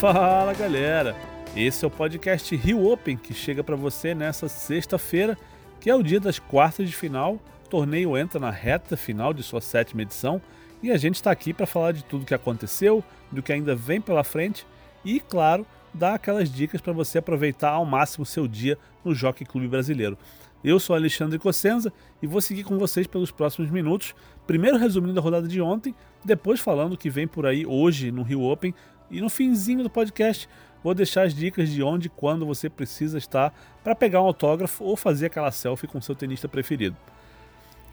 Fala 0.00 0.54
galera! 0.54 1.14
Esse 1.54 1.84
é 1.84 1.86
o 1.86 1.90
podcast 1.90 2.56
Rio 2.56 2.90
Open 2.90 3.18
que 3.18 3.34
chega 3.34 3.62
para 3.62 3.76
você 3.76 4.14
nessa 4.14 4.48
sexta-feira, 4.48 5.36
que 5.78 5.90
é 5.90 5.94
o 5.94 6.02
dia 6.02 6.18
das 6.18 6.38
quartas 6.38 6.88
de 6.88 6.96
final. 6.96 7.34
O 7.66 7.68
torneio 7.68 8.16
entra 8.16 8.40
na 8.40 8.50
reta 8.50 8.96
final 8.96 9.34
de 9.34 9.42
sua 9.42 9.60
sétima 9.60 10.00
edição 10.00 10.40
e 10.82 10.90
a 10.90 10.96
gente 10.96 11.16
está 11.16 11.30
aqui 11.30 11.52
para 11.52 11.66
falar 11.66 11.92
de 11.92 12.02
tudo 12.02 12.24
que 12.24 12.32
aconteceu, 12.32 13.04
do 13.30 13.42
que 13.42 13.52
ainda 13.52 13.76
vem 13.76 14.00
pela 14.00 14.24
frente 14.24 14.66
e, 15.04 15.20
claro, 15.20 15.66
dar 15.92 16.14
aquelas 16.14 16.50
dicas 16.50 16.80
para 16.80 16.94
você 16.94 17.18
aproveitar 17.18 17.72
ao 17.72 17.84
máximo 17.84 18.24
seu 18.24 18.48
dia 18.48 18.78
no 19.04 19.14
Jockey 19.14 19.44
Clube 19.44 19.68
Brasileiro. 19.68 20.16
Eu 20.64 20.80
sou 20.80 20.96
Alexandre 20.96 21.38
Cossenza 21.38 21.92
e 22.22 22.26
vou 22.26 22.40
seguir 22.40 22.64
com 22.64 22.78
vocês 22.78 23.06
pelos 23.06 23.30
próximos 23.30 23.70
minutos. 23.70 24.14
Primeiro 24.46 24.76
resumindo 24.76 25.18
a 25.18 25.22
rodada 25.22 25.48
de 25.48 25.60
ontem, 25.60 25.94
depois 26.24 26.60
falando 26.60 26.92
o 26.92 26.98
que 26.98 27.08
vem 27.08 27.26
por 27.26 27.46
aí 27.46 27.64
hoje 27.64 28.10
no 28.10 28.22
Rio 28.22 28.42
Open 28.42 28.74
e 29.10 29.20
no 29.20 29.28
finzinho 29.28 29.82
do 29.82 29.90
podcast 29.90 30.48
vou 30.82 30.94
deixar 30.94 31.22
as 31.22 31.34
dicas 31.34 31.68
de 31.68 31.82
onde 31.82 32.06
e 32.06 32.10
quando 32.10 32.46
você 32.46 32.70
precisa 32.70 33.18
estar 33.18 33.52
para 33.82 33.94
pegar 33.94 34.22
um 34.22 34.26
autógrafo 34.26 34.84
ou 34.84 34.96
fazer 34.96 35.26
aquela 35.26 35.50
selfie 35.50 35.86
com 35.86 36.00
seu 36.00 36.14
tenista 36.14 36.48
preferido. 36.48 36.96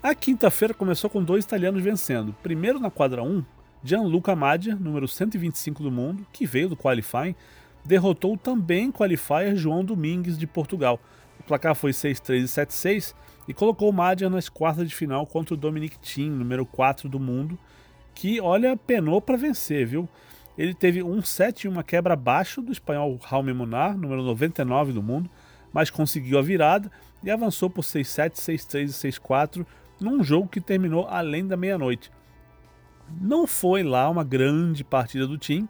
A 0.02 0.14
quinta-feira 0.14 0.74
começou 0.74 1.10
com 1.10 1.24
dois 1.24 1.44
italianos 1.44 1.82
vencendo. 1.82 2.36
Primeiro 2.44 2.80
na 2.80 2.92
quadra 2.92 3.24
1, 3.24 3.44
Gianluca 3.84 4.36
Madia, 4.36 4.76
número 4.76 5.08
125 5.08 5.84
do 5.84 5.92
mundo, 5.92 6.26
que 6.32 6.46
veio 6.46 6.70
do 6.70 6.78
qualifying, 6.78 7.36
derrotou 7.84 8.38
também 8.38 8.92
qualifier 8.92 9.56
João 9.56 9.84
Domingues 9.84 10.38
de 10.38 10.46
Portugal 10.46 11.00
placar 11.48 11.74
foi 11.74 11.92
6-3 11.92 12.42
e 12.42 12.44
7-6 12.44 13.16
e 13.48 13.54
colocou 13.54 13.90
o 13.90 13.94
Madja 13.94 14.30
nas 14.30 14.50
quartas 14.50 14.88
de 14.88 14.94
final 14.94 15.26
contra 15.26 15.54
o 15.54 15.58
Dominic 15.58 15.98
Thiem, 16.00 16.30
número 16.30 16.66
4 16.66 17.08
do 17.08 17.20
mundo, 17.20 17.58
que, 18.14 18.42
olha, 18.42 18.76
penou 18.76 19.22
para 19.22 19.38
vencer, 19.38 19.88
viu? 19.88 20.09
Ele 20.58 20.73
teve 20.73 21.03
um 21.03 21.22
set 21.22 21.63
e 21.63 21.67
uma 21.67 21.83
quebra 21.83 22.13
abaixo 22.13 22.61
do 22.61 22.72
espanhol 22.72 23.17
Raume 23.22 23.53
Munar, 23.53 23.97
número 23.97 24.23
99 24.23 24.94
do 24.94 25.03
mundo, 25.03 25.30
mas 25.72 25.89
conseguiu 25.89 26.39
a 26.39 26.41
virada 26.41 26.91
e 27.23 27.30
avançou 27.30 27.69
por 27.69 27.83
6-7, 27.83 28.33
6-3 28.33 28.83
e 28.83 29.11
6-4 29.11 29.66
num 30.00 30.23
jogo 30.23 30.47
que 30.47 30.61
terminou 30.61 31.08
além 31.08 31.45
da 31.45 31.58
meia-noite. 31.58 32.11
Não 33.22 33.45
foi 33.45 33.83
lá 33.83 34.09
uma 34.09 34.23
grande 34.23 34.83
partida 34.83 35.28
do 35.28 35.38
time, 35.38 35.69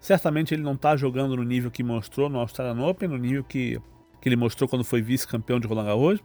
certamente 0.00 0.54
ele 0.54 0.62
não 0.62 0.74
está 0.74 0.96
jogando 0.96 1.36
no 1.36 1.42
nível 1.42 1.70
que 1.70 1.82
mostrou 1.82 2.28
no 2.28 2.38
Australian 2.38 2.86
Open, 2.86 3.08
no 3.08 3.18
nível 3.18 3.44
que 3.44 3.80
que 4.20 4.28
ele 4.28 4.36
mostrou 4.36 4.68
quando 4.68 4.84
foi 4.84 5.00
vice-campeão 5.00 5.60
de 5.60 5.66
Roland 5.66 5.86
Garros, 5.86 6.20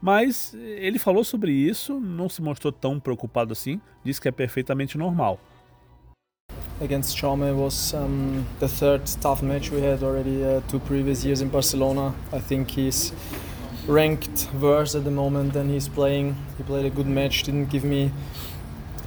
mas 0.00 0.54
ele 0.54 0.98
falou 0.98 1.24
sobre 1.24 1.52
isso, 1.52 2.00
não 2.00 2.28
se 2.28 2.40
mostrou 2.40 2.72
tão 2.72 2.98
preocupado 2.98 3.52
assim, 3.52 3.80
disse 4.04 4.20
que 4.20 4.28
é 4.28 4.32
perfeitamente 4.32 4.96
normal. 4.96 5.38
Against 6.80 7.14
Chaume 7.14 7.54
was 7.58 7.92
um, 7.92 8.46
the 8.58 8.66
third 8.66 9.04
tough 9.20 9.42
match 9.42 9.70
we 9.70 9.82
had 9.82 10.02
already 10.02 10.42
uh, 10.42 10.62
two 10.66 10.78
previous 10.78 11.22
years 11.26 11.42
in 11.42 11.50
Barcelona. 11.50 12.14
I 12.32 12.38
think 12.38 12.70
he's 12.70 13.12
ranked 13.86 14.48
worse 14.58 14.94
at 14.94 15.04
the 15.04 15.10
moment 15.10 15.52
than 15.52 15.68
he's 15.68 15.88
playing. 15.88 16.36
He 16.56 16.62
played 16.62 16.86
a 16.86 16.90
good 16.90 17.06
match, 17.06 17.42
didn't 17.42 17.66
give 17.66 17.84
me 17.84 18.12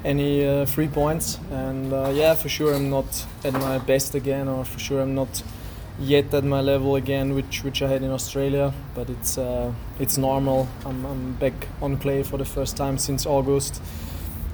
any 0.06 0.46
uh, 0.46 0.66
free 0.68 0.88
points, 0.88 1.40
and 1.50 1.92
uh, 1.92 2.12
yeah, 2.14 2.36
for 2.36 2.48
sure 2.48 2.76
I'm 2.76 2.92
not 2.92 3.26
at 3.44 3.54
my 3.54 3.80
best 3.80 4.14
again, 4.14 4.48
or 4.48 4.66
for 4.66 4.78
sure 4.78 5.02
I'm 5.02 5.16
not 5.16 5.42
yet 6.00 6.32
at 6.32 6.44
my 6.44 6.62
level 6.62 6.96
again, 6.96 7.34
which 7.34 7.64
which 7.64 7.82
I 7.82 7.88
had 7.88 8.04
in 8.04 8.12
Australia. 8.12 8.72
But 8.94 9.10
it's 9.10 9.40
uh, 9.40 9.72
it's 10.00 10.20
normal. 10.20 10.68
I'm, 10.86 11.04
I'm 11.06 11.34
back 11.34 11.68
on 11.82 11.98
clay 11.98 12.22
for 12.22 12.38
the 12.38 12.46
first 12.46 12.78
time 12.78 13.00
since 13.00 13.26
August. 13.26 13.82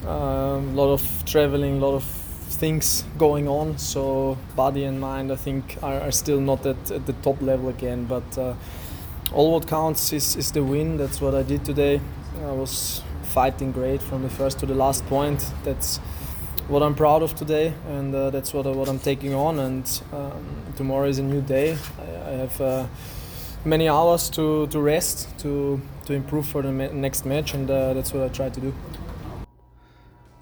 A 0.06 0.10
um, 0.10 0.78
lot 0.78 0.94
of 0.94 1.24
traveling, 1.26 1.82
a 1.82 1.86
lot 1.86 1.96
of 1.96 2.19
things 2.50 3.04
going 3.18 3.48
on. 3.48 3.78
So 3.78 4.38
body 4.56 4.84
and 4.84 5.00
mind, 5.00 5.32
I 5.32 5.36
think, 5.36 5.78
are, 5.82 6.02
are 6.02 6.12
still 6.12 6.42
not 6.42 6.66
at, 6.66 6.92
at 6.92 7.06
the 7.06 7.14
top 7.14 7.42
level 7.42 7.70
again. 7.70 8.06
But 8.06 8.38
uh, 8.38 8.56
all 9.34 9.54
what 9.54 9.68
counts 9.68 10.12
is, 10.14 10.36
is 10.36 10.52
the 10.52 10.64
win. 10.64 10.98
That's 10.98 11.22
what 11.22 11.36
I 11.36 11.44
did 11.44 11.64
today. 11.64 12.02
I 12.44 12.52
was 12.52 13.02
fighting 13.24 13.72
great 13.72 14.02
from 14.02 14.24
the 14.24 14.30
first 14.30 14.60
to 14.60 14.66
the 14.66 14.74
last 14.74 15.06
point. 15.06 15.46
That's 15.64 15.98
what 16.68 16.84
I'm 16.84 16.96
proud 16.96 17.24
of 17.24 17.36
today, 17.36 17.74
and 17.88 18.14
uh, 18.14 18.30
that's 18.30 18.54
what, 18.54 18.66
what 18.66 18.88
I'm 18.88 19.00
taking 19.00 19.34
on. 19.34 19.60
And 19.60 20.02
um, 20.14 20.74
tomorrow 20.76 21.08
is 21.08 21.20
a 21.20 21.24
new 21.24 21.42
day. 21.42 21.78
I, 22.00 22.30
I 22.30 22.34
have 22.34 22.62
uh, 22.62 22.88
many 23.66 23.90
hours 23.90 24.30
to, 24.32 24.68
to 24.68 24.80
rest, 24.80 25.38
to, 25.40 25.82
to 26.06 26.14
improve 26.14 26.46
for 26.48 26.62
the 26.62 26.72
next 26.72 27.26
match, 27.26 27.54
and 27.54 27.70
uh, 27.70 27.94
that's 27.94 28.14
what 28.14 28.24
I 28.24 28.30
try 28.30 28.50
to 28.50 28.60
do. 28.60 28.74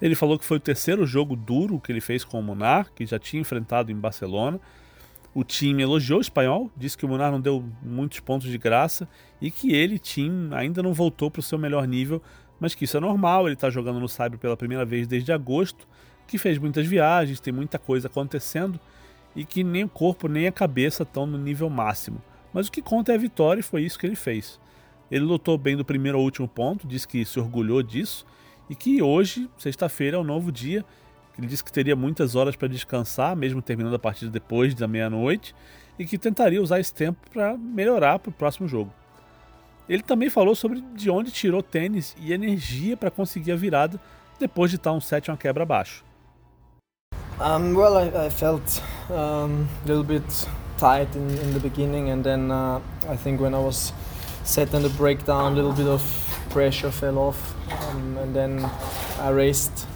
Ele 0.00 0.14
falou 0.14 0.38
que 0.38 0.44
foi 0.44 0.58
o 0.58 0.60
terceiro 0.60 1.04
jogo 1.06 1.34
duro 1.34 1.80
que 1.80 1.90
ele 1.90 2.00
fez 2.00 2.24
com 2.24 2.38
o 2.38 2.42
Munar, 2.42 2.92
que 2.94 3.04
já 3.04 3.18
tinha 3.18 3.40
enfrentado 3.40 3.90
em 3.90 3.96
Barcelona. 3.96 4.60
O 5.34 5.42
time 5.42 5.82
elogiou 5.82 6.18
o 6.18 6.22
espanhol, 6.22 6.70
disse 6.76 6.96
que 6.96 7.04
o 7.04 7.08
Munar 7.08 7.32
não 7.32 7.40
deu 7.40 7.64
muitos 7.82 8.20
pontos 8.20 8.48
de 8.48 8.58
graça 8.58 9.08
e 9.40 9.50
que 9.50 9.72
ele, 9.72 9.98
time, 9.98 10.54
ainda 10.54 10.82
não 10.82 10.92
voltou 10.92 11.30
para 11.30 11.40
o 11.40 11.42
seu 11.42 11.58
melhor 11.58 11.86
nível, 11.86 12.22
mas 12.60 12.74
que 12.74 12.84
isso 12.84 12.96
é 12.96 13.00
normal. 13.00 13.46
Ele 13.46 13.54
está 13.54 13.68
jogando 13.70 14.00
no 14.00 14.08
Saibro 14.08 14.38
pela 14.38 14.56
primeira 14.56 14.84
vez 14.84 15.06
desde 15.06 15.32
agosto 15.32 15.86
que 16.28 16.38
fez 16.38 16.58
muitas 16.58 16.86
viagens, 16.86 17.40
tem 17.40 17.52
muita 17.52 17.78
coisa 17.78 18.06
acontecendo 18.06 18.78
e 19.34 19.44
que 19.44 19.64
nem 19.64 19.84
o 19.84 19.88
corpo 19.88 20.28
nem 20.28 20.46
a 20.46 20.52
cabeça 20.52 21.02
estão 21.02 21.26
no 21.26 21.38
nível 21.38 21.70
máximo. 21.70 22.22
Mas 22.52 22.68
o 22.68 22.72
que 22.72 22.82
conta 22.82 23.12
é 23.12 23.14
a 23.14 23.18
vitória 23.18 23.60
e 23.60 23.62
foi 23.62 23.82
isso 23.82 23.98
que 23.98 24.06
ele 24.06 24.14
fez. 24.14 24.60
Ele 25.10 25.24
lutou 25.24 25.56
bem 25.56 25.76
do 25.76 25.84
primeiro 25.84 26.18
ao 26.18 26.24
último 26.24 26.46
ponto, 26.46 26.86
disse 26.86 27.08
que 27.08 27.24
se 27.24 27.40
orgulhou 27.40 27.82
disso 27.82 28.26
e 28.68 28.74
que 28.74 29.02
hoje, 29.02 29.48
sexta-feira, 29.56 30.16
é 30.16 30.20
um 30.20 30.24
novo 30.24 30.52
dia. 30.52 30.84
Ele 31.36 31.46
disse 31.46 31.62
que 31.62 31.72
teria 31.72 31.94
muitas 31.94 32.34
horas 32.34 32.56
para 32.56 32.68
descansar, 32.68 33.36
mesmo 33.36 33.62
terminando 33.62 33.94
a 33.94 33.98
partida 33.98 34.30
depois 34.30 34.74
da 34.74 34.88
meia-noite, 34.88 35.54
e 35.98 36.04
que 36.04 36.18
tentaria 36.18 36.60
usar 36.60 36.80
esse 36.80 36.92
tempo 36.92 37.18
para 37.32 37.56
melhorar 37.56 38.18
para 38.18 38.30
o 38.30 38.32
próximo 38.32 38.68
jogo. 38.68 38.92
Ele 39.88 40.02
também 40.02 40.28
falou 40.28 40.54
sobre 40.54 40.82
de 40.94 41.08
onde 41.08 41.30
tirou 41.30 41.62
tênis 41.62 42.14
e 42.20 42.32
energia 42.32 42.96
para 42.96 43.10
conseguir 43.10 43.52
a 43.52 43.56
virada 43.56 43.98
depois 44.38 44.70
de 44.70 44.76
estar 44.76 44.92
um 44.92 45.00
set 45.00 45.30
uma 45.30 45.36
quebra 45.36 45.62
abaixo. 45.62 46.04
Um, 47.40 47.74
well, 47.74 47.96
I, 47.96 48.26
I 48.26 48.30
felt 48.30 48.82
um, 49.10 49.66
a 49.84 49.86
little 49.86 50.02
bit 50.02 50.24
tight 50.76 51.08
in, 51.16 51.28
in 51.46 51.52
the 51.52 51.60
beginning, 51.60 52.10
and 52.10 52.22
then 52.22 52.50
uh, 52.50 52.80
I 53.08 53.16
think 53.16 53.40
when 53.40 53.54
I 53.54 53.58
was 53.58 53.92
set 54.42 54.74
on 54.74 54.82
the 54.82 54.88
breakdown, 54.90 55.52
a 55.52 55.54
little 55.54 55.72
bit 55.72 55.86
of 55.86 56.02
pressure 56.50 56.90
fell 56.90 57.18
off, 57.18 57.54
um, 57.88 58.18
and 58.18 58.34
then 58.34 58.70
I 59.20 59.30
raised 59.30 59.86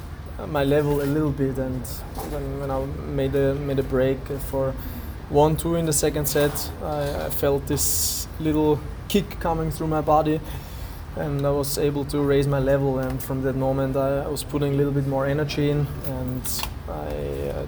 my 0.49 0.65
level 0.65 1.01
a 1.03 1.07
little 1.07 1.31
bit. 1.31 1.59
And 1.59 1.87
when, 2.31 2.61
when 2.61 2.71
I 2.71 2.85
made 3.15 3.35
a 3.35 3.55
made 3.55 3.79
a 3.79 3.83
break 3.83 4.19
for 4.51 4.75
one 5.31 5.57
two 5.57 5.77
in 5.77 5.87
the 5.87 5.93
second 5.93 6.27
set, 6.27 6.71
I, 6.83 7.27
I 7.27 7.31
felt 7.31 7.67
this 7.67 8.27
little 8.41 8.79
kick 9.09 9.41
coming 9.41 9.71
through 9.71 9.89
my 9.89 10.01
body 10.01 10.41
and 11.17 11.47
I 11.47 11.51
was 11.51 11.79
able 11.79 12.05
to 12.07 12.23
raise 12.23 12.47
my 12.47 12.59
level. 12.59 12.99
And 12.99 13.23
from 13.23 13.43
that 13.43 13.57
moment, 13.57 13.97
I, 13.97 14.27
was 14.29 14.45
putting 14.45 14.75
a 14.75 14.77
little 14.77 14.93
bit 14.93 15.07
more 15.07 15.27
energy 15.27 15.71
in, 15.71 15.87
and 16.07 16.43
I 16.89 17.51
uh, 17.51 17.67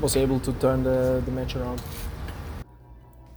was 0.00 0.16
able 0.16 0.40
to 0.40 0.52
turn 0.54 0.84
the, 0.84 1.22
the 1.24 1.30
match 1.30 1.56
around. 1.56 1.80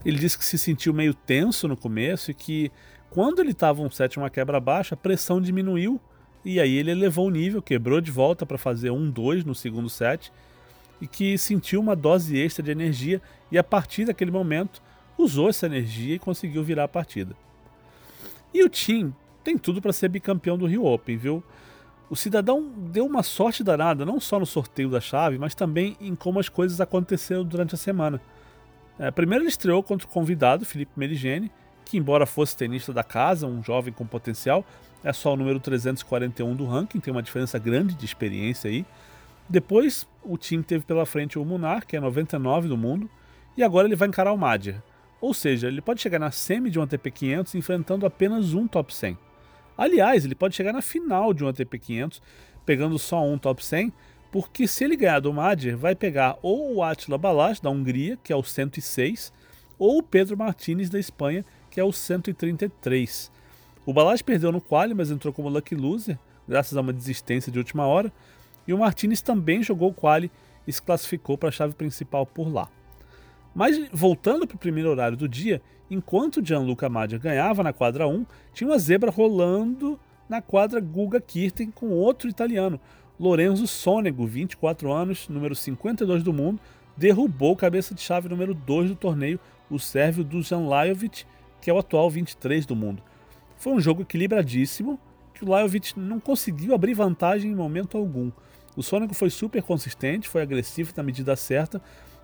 Ele 0.04 0.18
disse 0.18 0.36
que 0.36 0.46
se 0.46 0.58
sentiu 0.58 0.94
meio 0.94 1.14
tenso 1.14 1.68
no 1.68 1.78
começo 1.78 2.32
e 2.32 2.34
que 2.34 2.72
quando 3.12 3.40
ele 3.40 3.52
estava 3.52 3.82
um 3.82 3.90
uma 4.18 4.30
quebra 4.30 4.58
baixa, 4.58 4.96
a 4.96 4.98
pressão 4.98 5.42
diminuiu 5.42 6.00
e 6.46 6.62
aí 6.62 6.78
ele 6.78 6.92
elevou 6.92 7.28
o 7.28 7.30
nível, 7.30 7.62
quebrou 7.62 8.00
de 8.00 8.10
volta 8.10 8.46
para 8.46 8.58
fazer 8.58 8.90
um 8.90 9.12
2 9.12 9.44
no 9.44 9.54
segundo 9.54 9.90
set 9.90 10.32
e 11.02 11.06
que 11.06 11.38
sentiu 11.38 11.82
uma 11.82 11.94
dose 11.94 12.40
extra 12.40 12.64
de 12.64 12.72
energia 12.72 13.22
e 13.52 13.58
a 13.58 13.64
partir 13.64 14.06
daquele 14.06 14.32
momento 14.32 14.82
usou 15.18 15.50
essa 15.50 15.66
energia 15.66 16.16
e 16.16 16.20
conseguiu 16.20 16.64
virar 16.64 16.86
a 16.86 16.88
partida. 16.88 17.36
E 18.54 18.64
o 18.64 18.70
Tim 18.70 19.14
tem 19.44 19.58
tudo 19.58 19.82
para 19.82 19.92
ser 19.92 20.08
bicampeão 20.08 20.58
do 20.58 20.66
Rio 20.66 20.86
Open, 20.86 21.18
viu? 21.18 21.44
O 22.10 22.16
cidadão 22.16 22.72
deu 22.78 23.06
uma 23.06 23.24
sorte 23.24 23.62
danada, 23.62 24.06
não 24.06 24.22
só 24.22 24.40
no 24.40 24.46
sorteio 24.46 24.90
da 24.90 25.02
chave, 25.02 25.38
mas 25.38 25.54
também 25.54 25.98
em 26.00 26.16
como 26.16 26.40
as 26.40 26.48
coisas 26.48 26.80
aconteceram 26.80 27.44
durante 27.44 27.76
a 27.76 27.78
semana. 27.78 28.22
É, 28.98 29.12
primeiro 29.12 29.44
ele 29.44 29.50
estreou 29.50 29.84
contra 29.84 30.08
o 30.08 30.10
convidado, 30.10 30.66
Felipe 30.66 30.94
Merigene, 30.96 31.52
que 31.92 31.98
embora 31.98 32.26
fosse 32.26 32.56
tenista 32.56 32.94
da 32.94 33.04
casa, 33.04 33.46
um 33.46 33.62
jovem 33.62 33.94
com 33.94 34.06
potencial, 34.08 34.64
é 35.04 35.12
só 35.12 35.34
o 35.34 35.36
número 35.36 35.60
341 35.60 36.56
do 36.56 36.66
ranking, 36.66 37.02
tem 37.02 37.12
uma 37.12 37.22
diferença 37.22 37.60
grande 37.60 37.96
de 37.96 38.06
experiência 38.06 38.70
aí. 38.70 38.86
Depois 39.50 40.08
o 40.24 40.38
time 40.38 40.64
teve 40.64 40.86
pela 40.86 41.06
frente 41.06 41.38
o 41.38 41.44
Munar, 41.44 41.86
que 41.86 41.98
é 41.98 42.00
99 42.00 42.70
do 42.70 42.78
mundo, 42.78 43.10
e 43.58 43.62
agora 43.62 43.90
ele 43.90 43.98
vai 43.98 44.08
encarar 44.08 44.32
o 44.32 44.38
Madjer. 44.38 44.82
Ou 45.20 45.34
seja, 45.34 45.68
ele 45.68 45.82
pode 45.82 46.02
chegar 46.02 46.18
na 46.18 46.32
semi 46.32 46.70
de 46.70 46.80
um 46.80 46.84
ATP 46.84 47.12
500 47.12 47.56
enfrentando 47.56 48.06
apenas 48.06 48.54
um 48.54 48.66
top 48.70 48.96
100. 48.96 49.18
Aliás, 49.78 50.24
ele 50.24 50.34
pode 50.34 50.56
chegar 50.56 50.72
na 50.72 50.82
final 50.82 51.34
de 51.34 51.44
um 51.44 51.50
ATP 51.50 51.78
500 51.78 52.22
pegando 52.66 52.98
só 52.98 53.22
um 53.22 53.38
top 53.38 53.66
100, 53.66 53.92
porque 54.32 54.66
se 54.66 54.86
ele 54.86 54.96
ganhar 54.96 55.20
do 55.20 55.34
Madjer, 55.34 55.76
vai 55.76 55.94
pegar 55.94 56.38
ou 56.42 56.74
o 56.76 56.84
Attila 56.84 57.18
Balázs 57.18 57.60
da 57.60 57.70
Hungria, 57.70 58.18
que 58.24 58.32
é 58.32 58.36
o 58.36 58.42
106, 58.42 59.34
ou 59.82 59.98
o 59.98 60.04
Pedro 60.04 60.38
Martinez 60.38 60.92
da 60.92 61.00
Espanha, 61.00 61.44
que 61.72 61.80
é 61.80 61.84
o 61.84 61.92
133. 61.92 63.32
O 63.84 63.92
Balázs 63.92 64.22
perdeu 64.22 64.52
no 64.52 64.62
quali, 64.62 64.94
mas 64.94 65.10
entrou 65.10 65.34
como 65.34 65.50
lucky 65.50 65.74
loser, 65.74 66.20
graças 66.48 66.78
a 66.78 66.82
uma 66.82 66.94
desistência 66.94 67.52
de 67.52 67.58
última 67.58 67.88
hora, 67.88 68.14
e 68.68 68.74
o 68.74 68.78
Martinez 68.78 69.24
também 69.24 69.64
jogou 69.64 69.90
o 69.90 69.94
quali 69.94 70.30
e 70.68 70.72
se 70.72 70.80
classificou 70.80 71.36
para 71.36 71.50
a 71.50 71.52
chave 71.52 71.74
principal 71.74 72.28
por 72.28 72.48
lá. 72.48 72.70
Mas 73.56 73.90
voltando 73.92 74.46
para 74.46 74.56
o 74.56 74.60
primeiro 74.60 74.92
horário 74.92 75.18
do 75.18 75.28
dia, 75.28 75.60
enquanto 75.90 76.46
Gianluca 76.46 76.88
Madia 76.88 77.18
ganhava 77.18 77.64
na 77.64 77.74
quadra 77.74 78.08
1, 78.08 78.24
tinha 78.54 78.70
uma 78.70 78.78
zebra 78.78 79.10
rolando 79.10 80.00
na 80.30 80.44
quadra 80.44 80.80
Guga 80.80 81.20
Kirten 81.20 81.72
com 81.72 81.90
outro 81.90 82.30
italiano, 82.30 82.80
Lorenzo 83.20 83.66
Sonego, 83.66 84.28
24 84.28 84.92
anos, 84.94 85.28
número 85.28 85.56
52 85.56 86.22
do 86.22 86.32
mundo, 86.32 86.60
derrubou 86.96 87.56
cabeça 87.56 87.96
de 87.96 88.02
chave 88.02 88.30
número 88.30 88.54
2 88.54 88.90
do 88.92 88.96
torneio, 88.96 89.40
o 89.72 89.80
sérvio 89.80 90.24
Dusan 90.24 90.68
Lajovic, 90.68 91.26
que 91.62 91.70
é 91.70 91.74
o 91.74 91.80
atual 91.80 92.10
23 92.10 92.66
do 92.66 92.76
mundo. 92.76 93.02
Foi 93.58 93.74
um 93.74 93.80
jogo 93.80 94.02
equilibradíssimo, 94.02 95.00
que 95.34 95.44
o 95.44 95.50
Lajovic 95.50 95.98
não 95.98 96.20
conseguiu 96.20 96.76
abrir 96.76 96.94
vantagem 96.94 97.52
em 97.52 97.56
momento 97.56 97.98
algum. 97.98 98.32
O 98.76 98.84
Sônego 98.84 99.14
foi 99.14 99.30
super 99.30 99.64
consistente, 99.64 100.28
foi 100.28 100.42
agressivo 100.42 100.94
na 100.96 101.04
medida 101.04 101.36
certa 101.36 101.82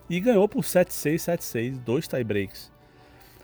e 0.10 0.20
ganhou 0.20 0.48
por 0.48 0.64
7-6, 0.64 1.16
7-6, 1.16 1.78
dois 1.80 2.08
tiebreaks. 2.08 2.72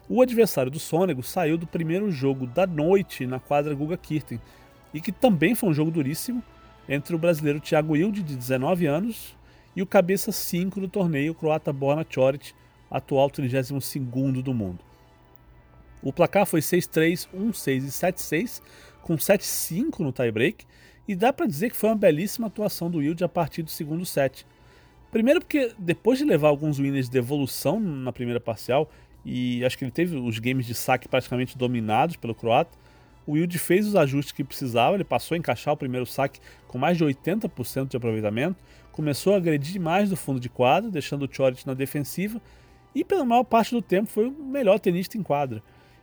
O 0.10 0.22
adversário 0.22 0.72
do 0.72 0.80
Sônego 0.80 1.24
saiu 1.24 1.58
do 1.58 1.66
primeiro 1.66 2.12
jogo 2.12 2.46
da 2.46 2.68
noite 2.68 3.26
na 3.26 3.40
quadra 3.40 3.74
Guga 3.74 3.98
Kirten, 3.98 4.40
e 4.94 5.02
que 5.02 5.12
também 5.12 5.56
foi 5.56 5.70
um 5.70 5.74
jogo 5.74 5.90
duríssimo, 5.90 6.44
entre 6.88 7.16
o 7.16 7.20
brasileiro 7.20 7.60
Thiago 7.60 7.94
Wilde, 7.94 8.22
de 8.22 8.36
19 8.36 8.86
anos, 8.86 9.36
e 9.76 9.82
o 9.82 9.88
cabeça 9.88 10.32
5 10.32 10.80
do 10.80 10.88
torneio, 10.88 11.32
o 11.32 11.36
croata 11.36 11.72
Borna 11.74 12.06
Choric, 12.08 12.54
atual 12.90 13.30
32º 13.30 14.42
do 14.42 14.54
mundo. 14.54 14.80
O 16.02 16.12
placar 16.12 16.46
foi 16.46 16.60
6-3, 16.60 17.28
1-6 17.34 17.84
e 17.84 17.88
7-6, 17.88 18.62
com 19.02 19.16
7-5 19.16 20.00
no 20.00 20.12
tiebreak, 20.12 20.66
e 21.08 21.16
dá 21.16 21.32
para 21.32 21.46
dizer 21.46 21.70
que 21.70 21.76
foi 21.76 21.90
uma 21.90 21.96
belíssima 21.96 22.48
atuação 22.48 22.90
do 22.90 23.00
Wilde 23.00 23.24
a 23.24 23.30
partir 23.30 23.64
do 23.64 23.70
segundo 23.70 24.06
set. 24.06 24.46
Primeiro 25.12 25.40
porque 25.40 25.74
depois 25.78 26.18
de 26.18 26.26
levar 26.26 26.48
alguns 26.48 26.80
winners 26.80 27.10
de 27.10 27.18
evolução 27.18 27.80
na 27.80 28.12
primeira 28.12 28.40
parcial, 28.40 28.90
e 29.26 29.64
acho 29.64 29.78
que 29.78 29.86
ele 29.86 29.92
teve 29.92 30.18
os 30.18 30.40
games 30.40 30.66
de 30.66 30.74
saque 30.74 31.08
praticamente 31.08 31.58
dominados 31.58 32.16
pelo 32.16 32.36
croata, 32.36 32.78
o 33.26 33.34
Wilde 33.34 33.58
fez 33.58 33.88
os 33.88 33.96
ajustes 33.96 34.34
que 34.34 34.44
precisava, 34.44 34.96
ele 34.96 35.06
passou 35.06 35.36
a 35.36 35.38
encaixar 35.38 35.74
o 35.74 35.78
primeiro 35.78 36.06
saque 36.06 36.40
com 36.68 36.78
mais 36.78 36.98
de 36.98 37.06
80% 37.06 37.88
de 37.88 37.96
aproveitamento, 37.96 38.58
começou 38.92 39.34
a 39.34 39.38
agredir 39.38 39.80
mais 39.80 40.10
do 40.10 40.18
fundo 40.18 40.40
de 40.40 40.50
quadra, 40.50 40.92
deixando 40.92 41.24
o 41.24 41.30
Choric 41.34 41.66
na 41.66 41.74
defensiva, 41.74 42.42
e 42.96 43.04
pela 43.04 43.26
maior 43.26 43.44
parte 43.44 43.72
do 43.72 43.82
tempo 43.82 44.10
foi 44.10 44.28
o 44.28 44.32
melhor 44.32 44.80
tenista 44.80 45.18
em 45.18 45.24
quadra. 45.24 45.62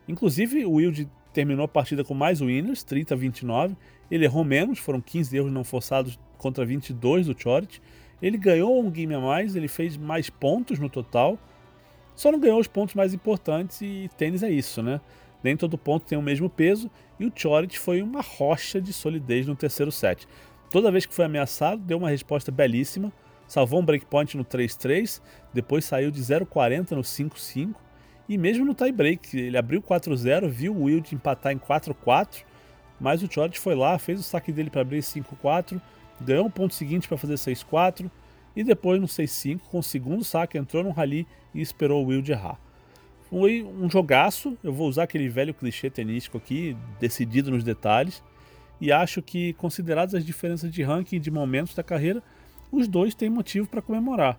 Inclusive, 0.08 0.64
o 0.64 0.72
Wilde 0.72 1.08
terminou 1.32 1.64
a 1.64 1.68
partida 1.68 2.02
com 2.02 2.14
mais 2.14 2.40
winners, 2.40 2.82
30 2.82 3.14
a 3.14 3.16
29. 3.16 3.76
Ele 4.10 4.24
errou 4.24 4.44
menos, 4.44 4.78
foram 4.78 5.00
15 5.00 5.36
erros 5.36 5.52
não 5.52 5.62
forçados 5.62 6.18
contra 6.36 6.64
22 6.64 7.26
do 7.26 7.40
Choric. 7.40 7.80
Ele 8.20 8.36
ganhou 8.36 8.80
um 8.80 8.90
game 8.90 9.14
a 9.14 9.20
mais, 9.20 9.54
ele 9.54 9.68
fez 9.68 9.96
mais 9.96 10.28
pontos 10.28 10.78
no 10.78 10.90
total. 10.90 11.38
Só 12.14 12.30
não 12.32 12.40
ganhou 12.40 12.58
os 12.58 12.66
pontos 12.66 12.94
mais 12.94 13.14
importantes 13.14 13.80
e 13.80 14.10
tênis 14.16 14.42
é 14.42 14.50
isso, 14.50 14.82
né? 14.82 15.00
Nem 15.42 15.56
todo 15.56 15.78
ponto 15.78 16.04
tem 16.04 16.18
o 16.18 16.22
mesmo 16.22 16.50
peso 16.50 16.90
e 17.18 17.24
o 17.24 17.32
Choric 17.34 17.78
foi 17.78 18.02
uma 18.02 18.20
rocha 18.20 18.80
de 18.80 18.92
solidez 18.92 19.46
no 19.46 19.56
terceiro 19.56 19.90
set. 19.90 20.26
Toda 20.70 20.90
vez 20.90 21.06
que 21.06 21.14
foi 21.14 21.24
ameaçado, 21.24 21.80
deu 21.80 21.98
uma 21.98 22.10
resposta 22.10 22.52
belíssima, 22.52 23.12
salvou 23.50 23.80
um 23.80 23.84
breakpoint 23.84 24.36
no 24.36 24.44
3-3, 24.44 25.20
depois 25.52 25.84
saiu 25.84 26.12
de 26.12 26.20
0,40 26.22 26.92
no 26.92 27.02
5-5 27.02 27.74
e 28.28 28.38
mesmo 28.38 28.64
no 28.64 28.76
tie-break, 28.76 29.36
ele 29.36 29.58
abriu 29.58 29.82
4-0, 29.82 30.48
viu 30.48 30.72
o 30.72 30.84
Wild 30.84 31.12
empatar 31.12 31.52
em 31.52 31.58
4-4, 31.58 32.44
mas 33.00 33.24
o 33.24 33.28
Choric 33.28 33.58
foi 33.58 33.74
lá, 33.74 33.98
fez 33.98 34.20
o 34.20 34.22
saque 34.22 34.52
dele 34.52 34.70
para 34.70 34.82
abrir 34.82 35.00
5-4, 35.00 35.82
ganhou 36.20 36.46
o 36.46 36.50
ponto 36.50 36.74
seguinte 36.74 37.08
para 37.08 37.18
fazer 37.18 37.34
6-4 37.34 38.08
e 38.54 38.62
depois 38.62 39.00
no 39.00 39.08
6-5, 39.08 39.62
com 39.68 39.80
o 39.80 39.82
segundo 39.82 40.22
saque, 40.22 40.56
entrou 40.56 40.84
no 40.84 40.90
rally 40.90 41.26
e 41.52 41.60
esperou 41.60 42.04
o 42.04 42.06
Wild 42.06 42.30
errar. 42.30 42.56
Foi 43.28 43.64
um 43.64 43.90
jogaço, 43.90 44.56
eu 44.62 44.72
vou 44.72 44.88
usar 44.88 45.02
aquele 45.02 45.28
velho 45.28 45.52
clichê 45.52 45.90
tenístico 45.90 46.38
aqui, 46.38 46.76
decidido 47.00 47.50
nos 47.50 47.64
detalhes, 47.64 48.22
e 48.80 48.92
acho 48.92 49.20
que, 49.20 49.54
consideradas 49.54 50.14
as 50.14 50.24
diferenças 50.24 50.70
de 50.72 50.84
ranking 50.84 51.16
e 51.16 51.20
de 51.20 51.32
momentos 51.32 51.74
da 51.74 51.82
carreira, 51.82 52.22
os 52.70 52.88
dois 52.88 53.14
têm 53.14 53.30
motivo 53.30 53.68
para 53.68 53.82
comemorar. 53.82 54.38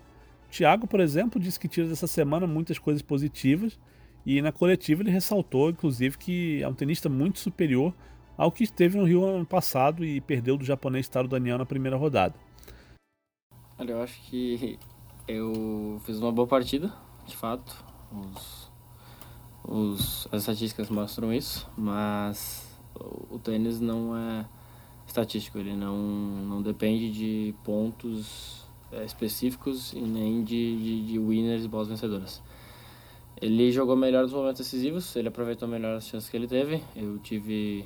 Thiago, 0.50 0.86
por 0.86 1.00
exemplo, 1.00 1.40
disse 1.40 1.60
que 1.60 1.68
tira 1.68 1.88
dessa 1.88 2.08
semana 2.08 2.46
muitas 2.46 2.78
coisas 2.78 3.02
positivas 3.02 3.80
e 4.26 4.42
na 4.42 4.52
coletiva 4.52 5.02
ele 5.02 5.10
ressaltou, 5.10 5.70
inclusive, 5.70 6.18
que 6.18 6.62
é 6.62 6.68
um 6.68 6.74
tenista 6.74 7.10
muito 7.10 7.40
superior 7.40 7.94
ao 8.38 8.52
que 8.52 8.64
esteve 8.64 8.98
no 8.98 9.06
Rio 9.06 9.24
ano 9.26 9.46
passado 9.46 10.04
e 10.04 10.20
perdeu 10.20 10.58
do 10.58 10.66
japonês 10.66 11.08
Taro 11.08 11.28
Daniel 11.28 11.58
na 11.58 11.66
primeira 11.66 11.98
rodada. 11.98 12.36
Olha, 13.78 13.94
eu 13.94 14.02
acho 14.02 14.22
que 14.30 14.78
eu 15.28 16.02
fiz 16.06 16.18
uma 16.20 16.32
boa 16.32 16.48
partida, 16.48 16.94
de 17.26 17.36
fato. 17.36 17.84
Os, 18.12 18.72
os, 19.64 20.28
as 20.32 20.42
estatísticas 20.42 20.90
mostram 20.90 21.34
isso, 21.34 21.70
mas 21.78 22.78
o 23.30 23.40
tênis 23.40 23.80
não 23.80 24.16
é 24.16 24.46
estatístico, 25.12 25.58
ele 25.58 25.76
não, 25.76 25.98
não 25.98 26.62
depende 26.62 27.12
de 27.12 27.56
pontos 27.64 28.66
é, 28.92 29.04
específicos 29.04 29.94
e 29.94 30.02
nem 30.02 30.44
de, 30.44 30.78
de, 30.78 31.06
de 31.06 31.20
winners 31.20 31.64
e 31.64 31.68
bolas 31.68 31.88
vencedoras. 31.88 32.42
Ele 33.42 33.72
jogou 33.72 33.96
melhor 33.96 34.24
nos 34.24 34.34
momentos 34.34 34.60
decisivos, 34.60 35.16
ele 35.16 35.28
aproveitou 35.28 35.68
melhor 35.68 35.96
as 35.96 36.06
chances 36.06 36.30
que 36.30 36.38
ele 36.38 36.48
teve. 36.48 36.82
Eu 36.96 37.18
tive 37.20 37.86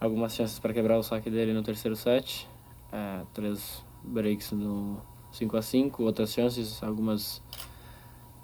algumas 0.00 0.34
chances 0.34 0.58
para 0.58 0.72
quebrar 0.72 0.98
o 0.98 1.02
saque 1.02 1.30
dele 1.30 1.52
no 1.52 1.62
terceiro 1.62 1.94
set, 1.96 2.48
é, 2.92 3.22
três 3.34 3.84
breaks 4.02 4.52
no 4.52 5.00
5 5.32 5.56
a 5.56 5.62
5 5.62 6.02
outras 6.02 6.32
chances, 6.32 6.82
algumas 6.82 7.42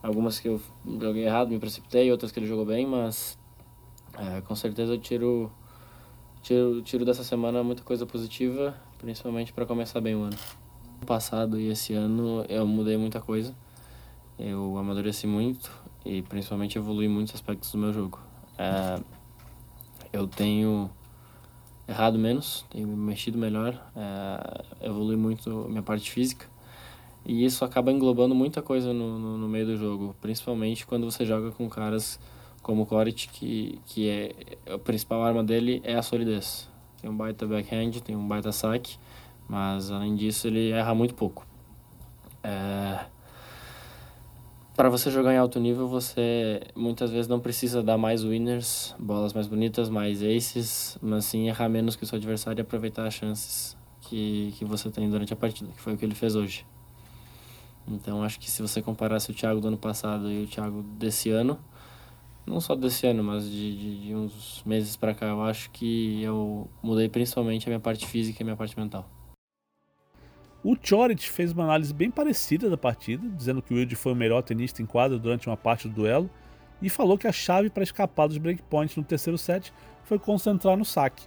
algumas 0.02 0.38
que 0.38 0.48
eu 0.48 0.60
joguei 1.00 1.24
errado, 1.24 1.48
me 1.48 1.58
precipitei, 1.58 2.10
outras 2.12 2.30
que 2.30 2.38
ele 2.38 2.46
jogou 2.46 2.64
bem, 2.64 2.86
mas 2.86 3.36
é, 4.16 4.40
com 4.42 4.54
certeza 4.54 4.94
eu 4.94 4.98
tiro, 4.98 5.50
tiro, 6.46 6.80
tiro 6.82 7.04
dessa 7.04 7.24
semana 7.24 7.62
muita 7.64 7.82
coisa 7.82 8.06
positiva, 8.06 8.72
principalmente 8.98 9.52
para 9.52 9.66
começar 9.66 10.00
bem 10.00 10.14
o 10.14 10.22
ano 10.22 10.36
passado 11.04 11.58
e 11.58 11.68
esse 11.68 11.92
ano 11.92 12.44
eu 12.48 12.64
mudei 12.64 12.96
muita 12.96 13.20
coisa. 13.20 13.52
Eu 14.38 14.78
amadureci 14.78 15.26
muito 15.26 15.70
e 16.04 16.22
principalmente 16.22 16.78
evolui 16.78 17.08
muitos 17.08 17.34
aspectos 17.34 17.72
do 17.72 17.78
meu 17.78 17.92
jogo. 17.92 18.20
É, 18.56 19.00
eu 20.12 20.28
tenho 20.28 20.88
errado 21.88 22.16
menos, 22.16 22.64
tenho 22.70 22.86
mexido 22.88 23.36
melhor, 23.36 23.74
é, 23.96 24.86
evolui 24.86 25.16
muito 25.16 25.50
minha 25.68 25.82
parte 25.82 26.08
física. 26.12 26.46
E 27.24 27.44
isso 27.44 27.64
acaba 27.64 27.90
englobando 27.90 28.36
muita 28.36 28.62
coisa 28.62 28.92
no, 28.92 29.18
no, 29.18 29.36
no, 29.36 29.48
meio 29.48 29.66
do 29.66 29.76
jogo, 29.76 30.14
principalmente 30.20 30.86
quando 30.86 31.10
você 31.10 31.26
joga 31.26 31.50
com 31.50 31.68
caras 31.68 32.20
como 32.66 32.82
o 32.82 32.86
Korit, 32.86 33.28
que, 33.28 33.80
que 33.86 34.08
é 34.08 34.34
a 34.74 34.76
principal 34.76 35.22
arma 35.22 35.44
dele 35.44 35.80
é 35.84 35.94
a 35.94 36.02
solidez. 36.02 36.68
Tem 37.00 37.08
um 37.08 37.16
baita 37.16 37.46
backhand, 37.46 37.92
tem 38.04 38.16
um 38.16 38.26
baita 38.26 38.50
saque, 38.50 38.98
mas 39.48 39.88
além 39.92 40.16
disso, 40.16 40.48
ele 40.48 40.70
erra 40.70 40.92
muito 40.92 41.14
pouco. 41.14 41.46
É... 42.42 43.04
Para 44.74 44.88
você 44.88 45.12
jogar 45.12 45.32
em 45.32 45.36
alto 45.36 45.60
nível, 45.60 45.86
você 45.86 46.60
muitas 46.74 47.12
vezes 47.12 47.28
não 47.28 47.38
precisa 47.38 47.84
dar 47.84 47.96
mais 47.96 48.24
winners, 48.24 48.96
bolas 48.98 49.32
mais 49.32 49.46
bonitas, 49.46 49.88
mais 49.88 50.20
aces, 50.20 50.98
mas 51.00 51.24
sim 51.24 51.46
errar 51.46 51.68
menos 51.68 51.94
que 51.94 52.02
o 52.02 52.06
seu 52.06 52.16
adversário 52.16 52.58
e 52.58 52.62
aproveitar 52.62 53.06
as 53.06 53.14
chances 53.14 53.76
que, 54.00 54.52
que 54.58 54.64
você 54.64 54.90
tem 54.90 55.08
durante 55.08 55.32
a 55.32 55.36
partida, 55.36 55.70
que 55.70 55.80
foi 55.80 55.94
o 55.94 55.96
que 55.96 56.04
ele 56.04 56.16
fez 56.16 56.34
hoje. 56.34 56.66
Então 57.86 58.24
acho 58.24 58.40
que 58.40 58.50
se 58.50 58.60
você 58.60 58.82
comparasse 58.82 59.30
o 59.30 59.34
Thiago 59.34 59.60
do 59.60 59.68
ano 59.68 59.78
passado 59.78 60.28
e 60.28 60.42
o 60.42 60.46
Thiago 60.48 60.82
desse 60.98 61.30
ano, 61.30 61.56
não 62.46 62.60
só 62.60 62.74
desse 62.74 63.06
ano, 63.06 63.24
mas 63.24 63.44
de, 63.50 63.76
de, 63.76 64.06
de 64.06 64.14
uns 64.14 64.62
meses 64.64 64.96
para 64.96 65.14
cá, 65.14 65.26
eu 65.26 65.42
acho 65.42 65.70
que 65.70 66.22
eu 66.22 66.68
mudei 66.82 67.08
principalmente 67.08 67.66
a 67.66 67.70
minha 67.70 67.80
parte 67.80 68.06
física 68.06 68.40
e 68.40 68.42
a 68.42 68.44
minha 68.44 68.56
parte 68.56 68.78
mental. 68.78 69.10
O 70.62 70.76
Choric 70.80 71.28
fez 71.30 71.52
uma 71.52 71.64
análise 71.64 71.92
bem 71.92 72.10
parecida 72.10 72.68
da 72.68 72.76
partida, 72.76 73.28
dizendo 73.28 73.62
que 73.62 73.72
o 73.72 73.76
Wilde 73.76 73.94
foi 73.94 74.12
o 74.12 74.16
melhor 74.16 74.42
tenista 74.42 74.82
em 74.82 74.86
quadra 74.86 75.18
durante 75.18 75.46
uma 75.48 75.56
parte 75.56 75.88
do 75.88 75.94
duelo 75.94 76.30
e 76.80 76.88
falou 76.88 77.16
que 77.16 77.26
a 77.26 77.32
chave 77.32 77.70
para 77.70 77.82
escapar 77.82 78.28
dos 78.28 78.38
breakpoints 78.38 78.96
no 78.96 79.04
terceiro 79.04 79.38
set 79.38 79.72
foi 80.04 80.18
concentrar 80.18 80.76
no 80.76 80.84
saque. 80.84 81.26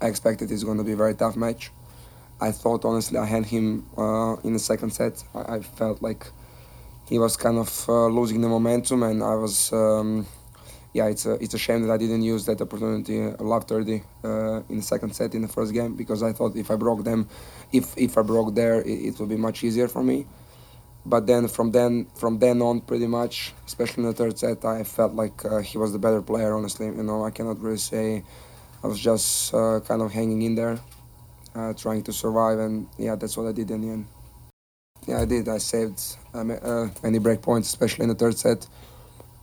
I 0.00 0.08
expected 0.08 0.50
it's 0.50 0.62
going 0.62 0.78
to 0.78 0.84
be 0.84 0.92
a 0.92 0.96
very 0.96 1.14
tough 1.14 1.36
match. 1.36 1.70
I 2.40 2.52
thought 2.52 2.86
honestly 2.86 3.18
I 3.18 3.24
had 3.24 3.44
him 3.44 3.84
uh, 3.96 4.36
in 4.44 4.52
the 4.52 4.58
second 4.58 4.90
set. 4.90 5.24
I, 5.34 5.56
I, 5.56 5.60
felt 5.60 6.02
like 6.02 6.26
he 7.12 7.18
was 7.18 7.36
kind 7.36 7.58
of 7.58 7.70
uh, 7.88 8.06
losing 8.06 8.40
the 8.40 8.48
momentum, 8.48 9.02
and 9.02 9.22
I 9.22 9.34
was 9.34 9.70
um, 9.72 10.26
yeah, 10.94 11.06
it's 11.08 11.26
a 11.26 11.34
it's 11.44 11.52
a 11.52 11.58
shame 11.58 11.82
that 11.82 11.92
I 11.92 11.98
didn't 11.98 12.22
use 12.22 12.46
that 12.46 12.60
opportunity, 12.60 13.22
uh, 13.22 13.36
love 13.40 13.64
30 13.64 14.02
uh, 14.24 14.62
in 14.70 14.76
the 14.76 14.82
second 14.82 15.14
set 15.14 15.34
in 15.34 15.42
the 15.42 15.48
first 15.48 15.74
game 15.74 15.94
because 15.94 16.22
I 16.22 16.32
thought 16.32 16.56
if 16.56 16.70
I 16.70 16.76
broke 16.76 17.04
them, 17.04 17.28
if 17.70 17.96
if 17.98 18.16
I 18.16 18.22
broke 18.22 18.54
there, 18.54 18.80
it, 18.80 18.98
it 19.08 19.20
would 19.20 19.28
be 19.28 19.36
much 19.36 19.62
easier 19.62 19.88
for 19.88 20.02
me. 20.02 20.26
But 21.04 21.26
then 21.26 21.48
from 21.48 21.72
then 21.72 22.06
from 22.14 22.38
then 22.38 22.62
on, 22.62 22.80
pretty 22.80 23.06
much, 23.06 23.52
especially 23.66 24.04
in 24.04 24.08
the 24.08 24.14
third 24.14 24.38
set, 24.38 24.64
I 24.64 24.82
felt 24.84 25.12
like 25.12 25.44
uh, 25.44 25.58
he 25.58 25.76
was 25.76 25.92
the 25.92 25.98
better 25.98 26.22
player. 26.22 26.54
Honestly, 26.54 26.86
you 26.86 27.02
know, 27.02 27.26
I 27.26 27.30
cannot 27.30 27.60
really 27.60 27.84
say. 27.92 28.24
I 28.84 28.86
was 28.86 28.98
just 28.98 29.54
uh, 29.54 29.80
kind 29.80 30.00
of 30.02 30.10
hanging 30.12 30.42
in 30.42 30.54
there, 30.54 30.78
uh, 31.54 31.72
trying 31.74 32.02
to 32.04 32.12
survive, 32.12 32.58
and 32.58 32.88
yeah, 32.98 33.16
that's 33.16 33.36
what 33.36 33.46
I 33.46 33.52
did 33.52 33.70
in 33.70 33.80
the 33.82 33.90
end. 33.96 34.06
Yeah, 35.06 35.20
I 35.20 35.24
did. 35.24 35.48
I 35.48 35.58
saved 35.58 36.00
uh, 36.34 36.38
uh, 36.38 36.88
many 37.02 37.18
break 37.18 37.42
points, 37.42 37.68
especially 37.68 38.04
in 38.04 38.08
the 38.08 38.14
third 38.14 38.38
set. 38.38 38.66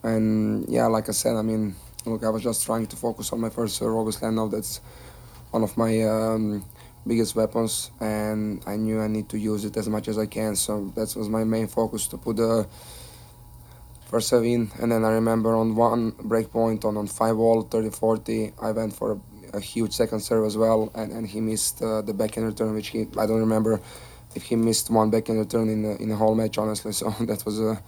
And 0.03 0.67
yeah, 0.69 0.87
like 0.87 1.09
I 1.09 1.11
said, 1.11 1.35
I 1.35 1.41
mean, 1.41 1.75
look, 2.05 2.23
I 2.23 2.29
was 2.29 2.43
just 2.43 2.65
trying 2.65 2.87
to 2.87 2.95
focus 2.95 3.33
on 3.33 3.41
my 3.41 3.49
first 3.49 3.75
serve. 3.75 3.95
Obviously, 3.95 4.27
I 4.27 4.31
know 4.31 4.47
that's 4.47 4.79
one 5.51 5.63
of 5.63 5.75
my 5.77 6.01
um, 6.03 6.63
biggest 7.05 7.35
weapons, 7.35 7.91
and 7.99 8.63
I 8.65 8.77
knew 8.77 9.01
I 9.01 9.07
need 9.07 9.27
to 9.29 9.37
use 9.37 9.65
it 9.65 9.75
as 9.75 9.89
much 9.89 10.07
as 10.07 10.17
I 10.17 10.27
can. 10.27 10.55
So 10.55 10.91
that 10.95 11.13
was 11.15 11.27
my 11.27 11.43
main 11.43 11.67
focus 11.67 12.07
to 12.07 12.17
put 12.17 12.37
the 12.37 12.67
first 14.09 14.29
serve 14.29 14.45
in. 14.45 14.71
And 14.81 14.91
then 14.91 15.03
I 15.03 15.11
remember 15.11 15.55
on 15.55 15.75
one 15.75 16.11
break 16.11 16.51
point 16.51 16.85
on, 16.85 16.95
on 16.95 17.07
5 17.07 17.37
all 17.37 17.61
30 17.63 17.89
40, 17.89 18.53
I 18.61 18.71
went 18.71 18.93
for 18.93 19.11
a, 19.53 19.57
a 19.57 19.59
huge 19.59 19.91
second 19.91 20.21
serve 20.21 20.45
as 20.45 20.55
well, 20.55 20.89
and, 20.95 21.11
and 21.11 21.27
he 21.27 21.41
missed 21.41 21.81
uh, 21.81 22.01
the 22.01 22.13
backhand 22.13 22.47
return, 22.47 22.73
which 22.73 22.89
he, 22.89 23.01
I 23.17 23.25
don't 23.25 23.39
remember 23.39 23.81
he 24.35 24.55
missed 24.55 24.89
one 24.89 25.09
backhand 25.09 25.39
return 25.39 25.69
in 25.69 25.81
the, 25.83 25.97
in 26.01 26.09
the 26.09 26.15
whole 26.15 26.35
match, 26.35 26.57
honestly. 26.57 26.91
So 26.99 27.09
that 27.21 27.45
was 27.45 27.59
a. 27.59 27.81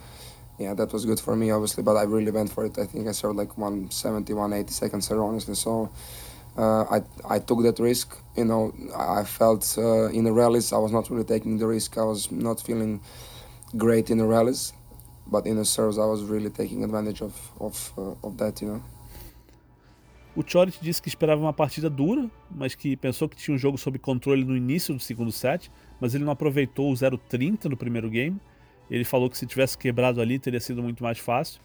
yeah, 0.58 0.74
that 0.74 0.92
was 0.92 1.04
good 1.04 1.20
for 1.20 1.36
me, 1.36 1.50
obviously, 1.50 1.82
but 1.82 1.96
I 1.96 2.02
really 2.02 2.30
went 2.30 2.50
for 2.52 2.64
it. 2.64 2.78
I 2.78 2.86
think 2.86 3.08
I 3.08 3.12
served 3.12 3.36
like 3.36 3.56
170, 3.56 4.32
180 4.32 4.72
seconds 4.72 5.08
serve, 5.08 5.20
honestly. 5.20 5.54
So 5.54 5.90
uh, 6.56 6.82
I, 6.84 7.02
I 7.28 7.38
took 7.38 7.62
that 7.62 7.78
risk. 7.78 8.16
You 8.36 8.44
know, 8.44 8.74
I 8.96 9.24
felt 9.24 9.74
uh, 9.78 10.08
in 10.08 10.24
the 10.24 10.32
rallies 10.32 10.72
I 10.72 10.78
was 10.78 10.92
not 10.92 11.10
really 11.10 11.24
taking 11.24 11.58
the 11.58 11.66
risk. 11.66 11.96
I 11.98 12.04
was 12.04 12.30
not 12.30 12.60
feeling 12.60 13.00
great 13.76 14.10
in 14.10 14.18
the 14.18 14.26
rallies, 14.26 14.72
but 15.26 15.46
in 15.46 15.56
the 15.56 15.64
serves 15.64 15.98
I 15.98 16.04
was 16.04 16.22
really 16.24 16.50
taking 16.50 16.84
advantage 16.84 17.22
of 17.22 17.34
of, 17.60 17.92
uh, 17.96 18.26
of 18.26 18.36
that, 18.38 18.60
you 18.60 18.68
know. 18.68 18.82
O 20.34 20.42
Choric 20.46 20.78
disse 20.80 21.02
que 21.02 21.08
esperava 21.08 21.42
uma 21.42 21.52
partida 21.52 21.90
dura, 21.90 22.30
mas 22.50 22.74
que 22.74 22.96
pensou 22.96 23.28
que 23.28 23.36
tinha 23.36 23.54
um 23.54 23.58
jogo 23.58 23.76
sob 23.76 23.98
controle 23.98 24.44
no 24.44 24.56
início 24.56 24.94
do 24.94 25.00
segundo 25.00 25.30
set, 25.30 25.70
mas 26.00 26.14
ele 26.14 26.24
não 26.24 26.32
aproveitou 26.32 26.90
o 26.90 26.94
0-30 26.94 27.66
no 27.66 27.76
primeiro 27.76 28.08
game. 28.08 28.40
Ele 28.90 29.04
falou 29.04 29.28
que 29.28 29.36
se 29.36 29.46
tivesse 29.46 29.76
quebrado 29.76 30.22
ali 30.22 30.38
teria 30.38 30.60
sido 30.60 30.82
muito 30.82 31.02
mais 31.02 31.18
fácil. 31.18 31.60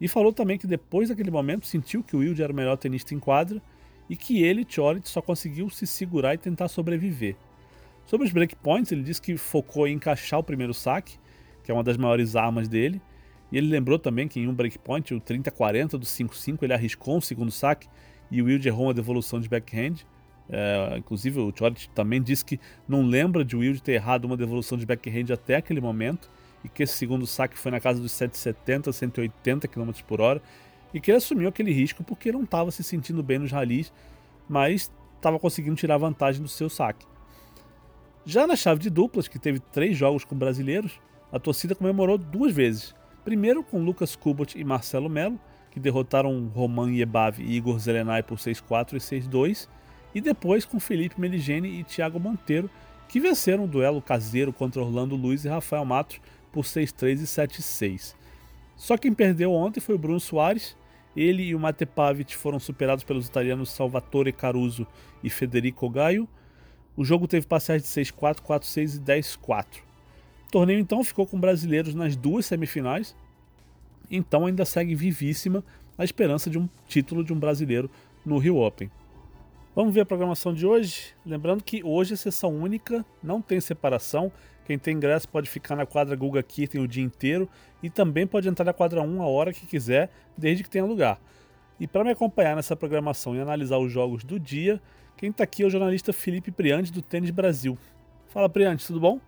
E 0.00 0.08
falou 0.08 0.32
também 0.32 0.56
que 0.56 0.66
depois 0.66 1.10
daquele 1.10 1.30
momento 1.30 1.66
sentiu 1.66 2.02
que 2.02 2.16
o 2.16 2.20
Wilde 2.20 2.42
era 2.42 2.52
o 2.52 2.56
melhor 2.56 2.78
tenista 2.78 3.14
em 3.14 3.18
quadra 3.18 3.60
e 4.08 4.16
que 4.16 4.42
ele, 4.42 4.64
Choric, 4.66 5.06
só 5.06 5.20
conseguiu 5.20 5.68
se 5.68 5.86
segurar 5.86 6.32
e 6.32 6.38
tentar 6.38 6.68
sobreviver. 6.68 7.36
Sobre 8.06 8.26
os 8.26 8.32
breakpoints, 8.32 8.90
ele 8.90 9.02
disse 9.02 9.20
que 9.20 9.36
focou 9.36 9.86
em 9.86 9.96
encaixar 9.96 10.40
o 10.40 10.42
primeiro 10.42 10.72
saque, 10.72 11.18
que 11.62 11.70
é 11.70 11.74
uma 11.74 11.84
das 11.84 11.98
maiores 11.98 12.36
armas 12.36 12.68
dele, 12.68 13.02
e 13.50 13.56
ele 13.56 13.68
lembrou 13.68 13.98
também 13.98 14.28
que 14.28 14.40
em 14.40 14.46
um 14.46 14.54
breakpoint, 14.54 15.14
o 15.14 15.20
30-40 15.20 15.90
do 15.92 16.00
5-5, 16.00 16.62
ele 16.62 16.74
arriscou 16.74 17.16
um 17.16 17.20
segundo 17.20 17.50
saque 17.50 17.88
e 18.30 18.42
o 18.42 18.46
Wild 18.46 18.66
errou 18.68 18.86
uma 18.86 18.94
devolução 18.94 19.40
de 19.40 19.48
backhand. 19.48 19.96
É, 20.50 20.96
inclusive 20.96 21.40
o 21.40 21.52
Choric 21.54 21.88
também 21.90 22.22
disse 22.22 22.44
que 22.44 22.58
não 22.86 23.02
lembra 23.02 23.44
de 23.44 23.56
Wild 23.56 23.82
ter 23.82 23.92
errado 23.92 24.24
uma 24.24 24.36
devolução 24.36 24.78
de 24.78 24.86
backhand 24.86 25.32
até 25.32 25.56
aquele 25.56 25.80
momento 25.80 26.30
e 26.64 26.68
que 26.68 26.82
esse 26.82 26.94
segundo 26.94 27.26
saque 27.26 27.58
foi 27.58 27.70
na 27.70 27.80
casa 27.80 28.00
dos 28.00 28.12
170, 28.12 28.92
180 28.92 29.68
km 29.68 29.90
por 30.06 30.20
hora 30.20 30.42
e 30.92 31.00
que 31.00 31.10
ele 31.10 31.18
assumiu 31.18 31.48
aquele 31.48 31.72
risco 31.72 32.02
porque 32.02 32.32
não 32.32 32.44
estava 32.44 32.70
se 32.70 32.82
sentindo 32.82 33.22
bem 33.22 33.38
nos 33.38 33.52
ralis, 33.52 33.92
mas 34.48 34.90
estava 35.16 35.38
conseguindo 35.38 35.76
tirar 35.76 35.98
vantagem 35.98 36.42
do 36.42 36.48
seu 36.48 36.68
saque. 36.68 37.06
Já 38.24 38.46
na 38.46 38.56
chave 38.56 38.80
de 38.80 38.90
duplas, 38.90 39.28
que 39.28 39.38
teve 39.38 39.58
três 39.58 39.96
jogos 39.96 40.24
com 40.24 40.36
brasileiros, 40.36 41.00
a 41.32 41.38
torcida 41.38 41.74
comemorou 41.74 42.18
duas 42.18 42.52
vezes. 42.52 42.94
Primeiro 43.28 43.62
com 43.62 43.84
Lucas 43.84 44.16
Kubot 44.16 44.58
e 44.58 44.64
Marcelo 44.64 45.06
Melo, 45.06 45.38
que 45.70 45.78
derrotaram 45.78 46.50
Roman 46.54 46.90
Yebav 46.90 47.42
e 47.42 47.56
Igor 47.56 47.78
Zelenay 47.78 48.22
por 48.22 48.38
6-4 48.38 48.94
e 48.94 48.96
6-2, 48.96 49.68
e 50.14 50.20
depois 50.22 50.64
com 50.64 50.80
Felipe 50.80 51.20
Meligeni 51.20 51.78
e 51.78 51.84
Thiago 51.84 52.18
Monteiro, 52.18 52.70
que 53.06 53.20
venceram 53.20 53.64
o 53.64 53.68
duelo 53.68 54.00
caseiro 54.00 54.50
contra 54.50 54.80
Orlando 54.80 55.14
Luiz 55.14 55.44
e 55.44 55.48
Rafael 55.48 55.84
Matos 55.84 56.22
por 56.50 56.64
6-3 56.64 57.20
e 57.20 57.24
7-6. 57.24 58.14
Só 58.74 58.96
quem 58.96 59.12
perdeu 59.12 59.52
ontem 59.52 59.80
foi 59.80 59.96
o 59.96 59.98
Bruno 59.98 60.20
Soares. 60.20 60.74
Ele 61.14 61.42
e 61.42 61.54
o 61.54 61.60
Mate 61.60 61.84
Pavic 61.84 62.34
foram 62.34 62.58
superados 62.58 63.04
pelos 63.04 63.26
italianos 63.26 63.68
Salvatore 63.68 64.32
Caruso 64.32 64.86
e 65.22 65.28
Federico 65.28 65.90
Gaio. 65.90 66.26
O 66.96 67.04
jogo 67.04 67.28
teve 67.28 67.46
parciais 67.46 67.82
de 67.82 67.88
6-4, 67.88 68.36
4-6 68.40 68.96
e 68.96 69.00
10-4. 69.00 69.87
O 70.48 70.50
torneio 70.50 70.80
então 70.80 71.04
ficou 71.04 71.26
com 71.26 71.38
brasileiros 71.38 71.94
nas 71.94 72.16
duas 72.16 72.46
semifinais, 72.46 73.14
então 74.10 74.46
ainda 74.46 74.64
segue 74.64 74.94
vivíssima 74.94 75.62
a 75.98 76.04
esperança 76.04 76.48
de 76.48 76.58
um 76.58 76.66
título 76.86 77.22
de 77.22 77.34
um 77.34 77.38
brasileiro 77.38 77.90
no 78.24 78.38
Rio 78.38 78.56
Open. 78.56 78.90
Vamos 79.76 79.92
ver 79.92 80.00
a 80.00 80.06
programação 80.06 80.54
de 80.54 80.66
hoje. 80.66 81.14
Lembrando 81.26 81.62
que 81.62 81.84
hoje 81.84 82.14
é 82.14 82.16
sessão 82.16 82.56
única, 82.56 83.04
não 83.22 83.42
tem 83.42 83.60
separação. 83.60 84.32
Quem 84.64 84.78
tem 84.78 84.96
ingresso 84.96 85.28
pode 85.28 85.50
ficar 85.50 85.76
na 85.76 85.84
quadra 85.84 86.16
Guga 86.16 86.42
Kirten 86.42 86.80
o 86.80 86.88
dia 86.88 87.04
inteiro 87.04 87.46
e 87.82 87.90
também 87.90 88.26
pode 88.26 88.48
entrar 88.48 88.64
na 88.64 88.72
quadra 88.72 89.02
1 89.02 89.20
a 89.20 89.26
hora 89.26 89.52
que 89.52 89.66
quiser, 89.66 90.10
desde 90.34 90.64
que 90.64 90.70
tenha 90.70 90.86
lugar. 90.86 91.20
E 91.78 91.86
para 91.86 92.04
me 92.04 92.10
acompanhar 92.10 92.56
nessa 92.56 92.74
programação 92.74 93.36
e 93.36 93.40
analisar 93.40 93.76
os 93.76 93.92
jogos 93.92 94.24
do 94.24 94.40
dia, 94.40 94.80
quem 95.14 95.28
está 95.28 95.44
aqui 95.44 95.62
é 95.62 95.66
o 95.66 95.70
jornalista 95.70 96.10
Felipe 96.10 96.50
Priante 96.50 96.90
do 96.90 97.02
Tênis 97.02 97.30
Brasil. 97.30 97.76
Fala 98.28 98.48
Priante, 98.48 98.86
tudo 98.86 98.98
bom? 98.98 99.20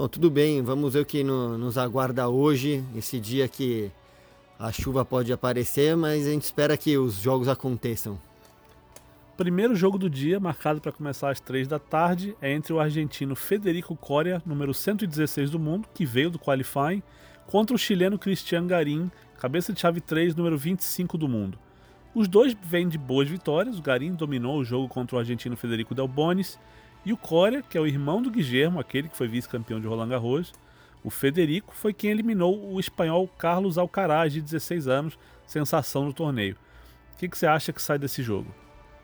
Oh, 0.00 0.08
tudo 0.08 0.30
bem, 0.30 0.62
vamos 0.62 0.92
ver 0.92 1.00
o 1.00 1.04
que 1.04 1.24
no, 1.24 1.58
nos 1.58 1.76
aguarda 1.76 2.28
hoje, 2.28 2.84
esse 2.94 3.18
dia 3.18 3.48
que 3.48 3.90
a 4.56 4.70
chuva 4.70 5.04
pode 5.04 5.32
aparecer, 5.32 5.96
mas 5.96 6.24
a 6.24 6.30
gente 6.30 6.44
espera 6.44 6.76
que 6.76 6.96
os 6.96 7.16
jogos 7.16 7.48
aconteçam. 7.48 8.16
Primeiro 9.36 9.74
jogo 9.74 9.98
do 9.98 10.08
dia, 10.08 10.38
marcado 10.38 10.80
para 10.80 10.92
começar 10.92 11.30
às 11.30 11.40
3 11.40 11.66
da 11.66 11.80
tarde, 11.80 12.36
é 12.40 12.52
entre 12.52 12.72
o 12.72 12.78
argentino 12.78 13.34
Federico 13.34 13.96
Coria, 13.96 14.40
número 14.46 14.72
116 14.72 15.50
do 15.50 15.58
mundo, 15.58 15.88
que 15.92 16.06
veio 16.06 16.30
do 16.30 16.38
qualifying, 16.38 17.02
contra 17.48 17.74
o 17.74 17.78
chileno 17.78 18.16
Cristian 18.16 18.68
Garim, 18.68 19.10
cabeça 19.40 19.72
de 19.72 19.80
chave 19.80 20.00
3, 20.00 20.36
número 20.36 20.56
25 20.56 21.18
do 21.18 21.26
mundo. 21.28 21.58
Os 22.14 22.28
dois 22.28 22.56
vêm 22.62 22.88
de 22.88 22.98
boas 22.98 23.28
vitórias, 23.28 23.80
o 23.80 23.82
Garim 23.82 24.14
dominou 24.14 24.58
o 24.58 24.64
jogo 24.64 24.86
contra 24.86 25.16
o 25.16 25.18
argentino 25.18 25.56
Federico 25.56 25.92
Del 25.92 26.06
Bonis, 26.06 26.56
e 27.04 27.12
o 27.12 27.16
Coria, 27.16 27.62
que 27.62 27.78
é 27.78 27.80
o 27.80 27.86
irmão 27.86 28.20
do 28.20 28.30
Guillermo, 28.30 28.80
aquele 28.80 29.08
que 29.08 29.16
foi 29.16 29.28
vice-campeão 29.28 29.80
de 29.80 29.86
Roland 29.86 30.08
Garros, 30.08 30.52
o 31.02 31.10
Federico 31.10 31.74
foi 31.74 31.92
quem 31.92 32.10
eliminou 32.10 32.72
o 32.72 32.80
espanhol 32.80 33.28
Carlos 33.38 33.78
Alcaraz, 33.78 34.32
de 34.32 34.40
16 34.40 34.88
anos, 34.88 35.18
sensação 35.46 36.04
no 36.04 36.12
torneio. 36.12 36.56
O 37.14 37.18
que, 37.18 37.28
que 37.28 37.38
você 37.38 37.46
acha 37.46 37.72
que 37.72 37.80
sai 37.80 37.98
desse 37.98 38.22
jogo? 38.22 38.52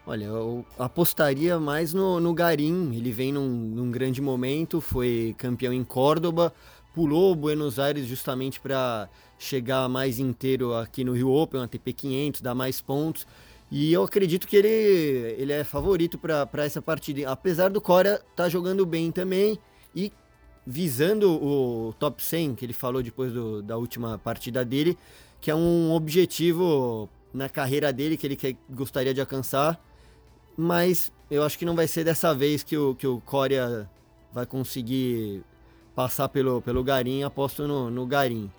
Olha, 0.06 0.26
eu 0.26 0.66
apostaria 0.78 1.58
mais 1.58 1.94
no, 1.94 2.20
no 2.20 2.34
Garim. 2.34 2.94
Ele 2.94 3.10
vem 3.10 3.32
num, 3.32 3.48
num 3.48 3.90
grande 3.90 4.20
momento, 4.20 4.80
foi 4.80 5.34
campeão 5.38 5.72
em 5.72 5.82
Córdoba, 5.82 6.52
pulou 6.94 7.34
Buenos 7.34 7.78
Aires 7.78 8.06
justamente 8.06 8.60
para 8.60 9.08
chegar 9.38 9.88
mais 9.88 10.18
inteiro 10.18 10.74
aqui 10.74 11.04
no 11.04 11.12
Rio 11.12 11.30
Open, 11.30 11.62
ATP 11.62 11.92
500, 11.94 12.40
dar 12.42 12.54
mais 12.54 12.82
pontos. 12.82 13.26
E 13.70 13.92
eu 13.92 14.02
acredito 14.02 14.46
que 14.46 14.56
ele, 14.56 14.68
ele 15.38 15.52
é 15.52 15.64
favorito 15.64 16.18
para 16.18 16.64
essa 16.64 16.80
partida. 16.80 17.30
Apesar 17.30 17.70
do 17.70 17.80
Cora 17.80 18.14
estar 18.14 18.44
tá 18.44 18.48
jogando 18.48 18.84
bem 18.86 19.10
também 19.10 19.58
e 19.94 20.12
visando 20.66 21.30
o 21.32 21.92
top 21.98 22.22
100 22.22 22.54
que 22.54 22.64
ele 22.64 22.72
falou 22.72 23.02
depois 23.02 23.32
do, 23.32 23.62
da 23.62 23.76
última 23.76 24.18
partida 24.18 24.64
dele, 24.64 24.96
que 25.40 25.50
é 25.50 25.54
um 25.54 25.92
objetivo 25.92 27.08
na 27.32 27.48
carreira 27.48 27.92
dele 27.92 28.16
que 28.16 28.26
ele 28.26 28.36
quer, 28.36 28.56
gostaria 28.70 29.12
de 29.12 29.20
alcançar, 29.20 29.82
mas 30.56 31.12
eu 31.30 31.42
acho 31.42 31.58
que 31.58 31.64
não 31.64 31.74
vai 31.74 31.88
ser 31.88 32.04
dessa 32.04 32.34
vez 32.34 32.62
que 32.62 32.76
o, 32.76 32.94
que 32.94 33.06
o 33.06 33.20
Corea 33.20 33.90
vai 34.32 34.46
conseguir 34.46 35.42
passar 35.94 36.28
pelo, 36.28 36.62
pelo 36.62 36.82
Garim, 36.82 37.22
aposto 37.22 37.66
no, 37.66 37.90
no 37.90 38.06
Garim. 38.06 38.50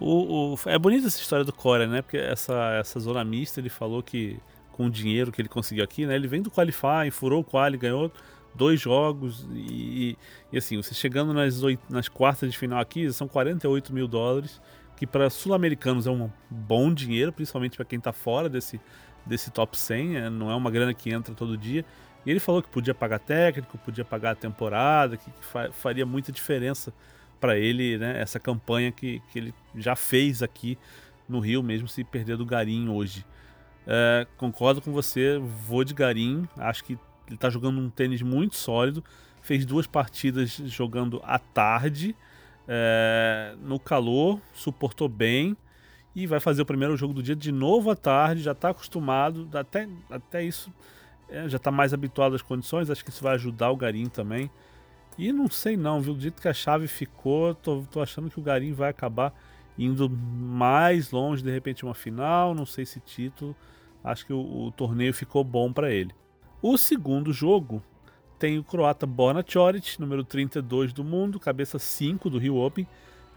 O, 0.00 0.54
o, 0.54 0.58
é 0.66 0.78
bonita 0.78 1.06
essa 1.06 1.20
história 1.20 1.44
do 1.44 1.52
Corea, 1.52 1.86
né? 1.86 2.02
Porque 2.02 2.16
essa, 2.16 2.74
essa 2.80 2.98
zona 2.98 3.24
mista 3.24 3.60
ele 3.60 3.68
falou 3.68 4.02
que 4.02 4.38
com 4.72 4.86
o 4.86 4.90
dinheiro 4.90 5.30
que 5.30 5.40
ele 5.40 5.48
conseguiu 5.48 5.84
aqui, 5.84 6.04
né? 6.04 6.14
Ele 6.16 6.26
vem 6.26 6.42
do 6.42 6.50
Qualify, 6.50 7.10
furou 7.12 7.40
o 7.40 7.44
Quali, 7.44 7.76
ganhou 7.76 8.10
dois 8.54 8.80
jogos 8.80 9.46
e, 9.52 10.16
e 10.52 10.58
assim, 10.58 10.76
você 10.76 10.94
chegando 10.94 11.32
nas, 11.32 11.62
oito, 11.62 11.82
nas 11.88 12.08
quartas 12.08 12.50
de 12.50 12.58
final 12.58 12.80
aqui, 12.80 13.12
são 13.12 13.28
48 13.28 13.92
mil 13.92 14.08
dólares, 14.08 14.60
que 14.96 15.06
para 15.06 15.28
sul-americanos 15.30 16.06
é 16.06 16.10
um 16.10 16.30
bom 16.50 16.92
dinheiro, 16.92 17.32
principalmente 17.32 17.76
para 17.76 17.84
quem 17.84 17.98
está 17.98 18.12
fora 18.12 18.48
desse, 18.48 18.80
desse 19.24 19.50
top 19.50 19.78
100, 19.78 20.16
é, 20.16 20.30
não 20.30 20.50
é 20.50 20.54
uma 20.54 20.70
grana 20.70 20.92
que 20.94 21.10
entra 21.10 21.34
todo 21.34 21.56
dia. 21.56 21.84
E 22.26 22.30
ele 22.30 22.40
falou 22.40 22.62
que 22.62 22.68
podia 22.68 22.94
pagar 22.94 23.18
técnico, 23.18 23.76
podia 23.78 24.04
pagar 24.04 24.30
a 24.30 24.34
temporada, 24.34 25.16
que, 25.16 25.30
que 25.30 25.44
fa 25.44 25.70
faria 25.72 26.06
muita 26.06 26.32
diferença 26.32 26.92
para 27.44 27.58
ele, 27.58 27.98
né, 27.98 28.22
essa 28.22 28.40
campanha 28.40 28.90
que, 28.90 29.20
que 29.28 29.38
ele 29.38 29.54
já 29.76 29.94
fez 29.94 30.42
aqui 30.42 30.78
no 31.28 31.40
Rio, 31.40 31.62
mesmo 31.62 31.86
se 31.86 32.02
perder 32.02 32.38
do 32.38 32.46
Garim 32.46 32.88
hoje. 32.88 33.22
É, 33.86 34.26
concordo 34.38 34.80
com 34.80 34.90
você, 34.90 35.38
vou 35.38 35.84
de 35.84 35.92
Garim, 35.92 36.48
acho 36.56 36.82
que 36.82 36.94
ele 37.26 37.34
está 37.34 37.50
jogando 37.50 37.78
um 37.78 37.90
tênis 37.90 38.22
muito 38.22 38.56
sólido. 38.56 39.04
Fez 39.42 39.66
duas 39.66 39.86
partidas 39.86 40.52
jogando 40.64 41.20
à 41.22 41.38
tarde, 41.38 42.16
é, 42.66 43.54
no 43.60 43.78
calor, 43.78 44.40
suportou 44.54 45.06
bem. 45.06 45.54
E 46.16 46.26
vai 46.26 46.40
fazer 46.40 46.62
o 46.62 46.66
primeiro 46.66 46.96
jogo 46.96 47.12
do 47.12 47.22
dia 47.22 47.36
de 47.36 47.52
novo 47.52 47.90
à 47.90 47.96
tarde. 47.96 48.40
Já 48.40 48.52
está 48.52 48.70
acostumado, 48.70 49.46
até, 49.52 49.86
até 50.10 50.42
isso 50.42 50.72
é, 51.28 51.46
já 51.46 51.58
está 51.58 51.70
mais 51.70 51.92
habituado 51.92 52.34
às 52.34 52.40
condições. 52.40 52.88
Acho 52.88 53.04
que 53.04 53.10
isso 53.10 53.22
vai 53.22 53.34
ajudar 53.34 53.70
o 53.70 53.76
Garim 53.76 54.06
também. 54.06 54.50
E 55.16 55.32
não 55.32 55.48
sei 55.48 55.76
não, 55.76 56.00
viu? 56.00 56.14
Do 56.14 56.20
jeito 56.20 56.42
que 56.42 56.48
a 56.48 56.54
chave 56.54 56.88
ficou, 56.88 57.54
tô, 57.54 57.84
tô 57.90 58.00
achando 58.00 58.28
que 58.28 58.38
o 58.38 58.42
Garim 58.42 58.72
vai 58.72 58.90
acabar 58.90 59.32
indo 59.78 60.08
mais 60.08 61.10
longe, 61.10 61.42
de 61.42 61.50
repente 61.50 61.84
uma 61.84 61.94
final, 61.94 62.54
não 62.54 62.66
sei 62.66 62.84
se 62.84 63.00
título. 63.00 63.54
Acho 64.02 64.26
que 64.26 64.32
o, 64.32 64.66
o 64.66 64.72
torneio 64.72 65.14
ficou 65.14 65.42
bom 65.42 65.72
para 65.72 65.90
ele. 65.90 66.12
O 66.60 66.76
segundo 66.76 67.32
jogo 67.32 67.82
tem 68.38 68.58
o 68.58 68.64
croata 68.64 69.06
Borna 69.06 69.44
Choric, 69.46 70.00
número 70.00 70.24
32 70.24 70.92
do 70.92 71.04
mundo, 71.04 71.40
cabeça 71.40 71.78
5 71.78 72.28
do 72.28 72.38
Rio 72.38 72.56
Open, 72.56 72.86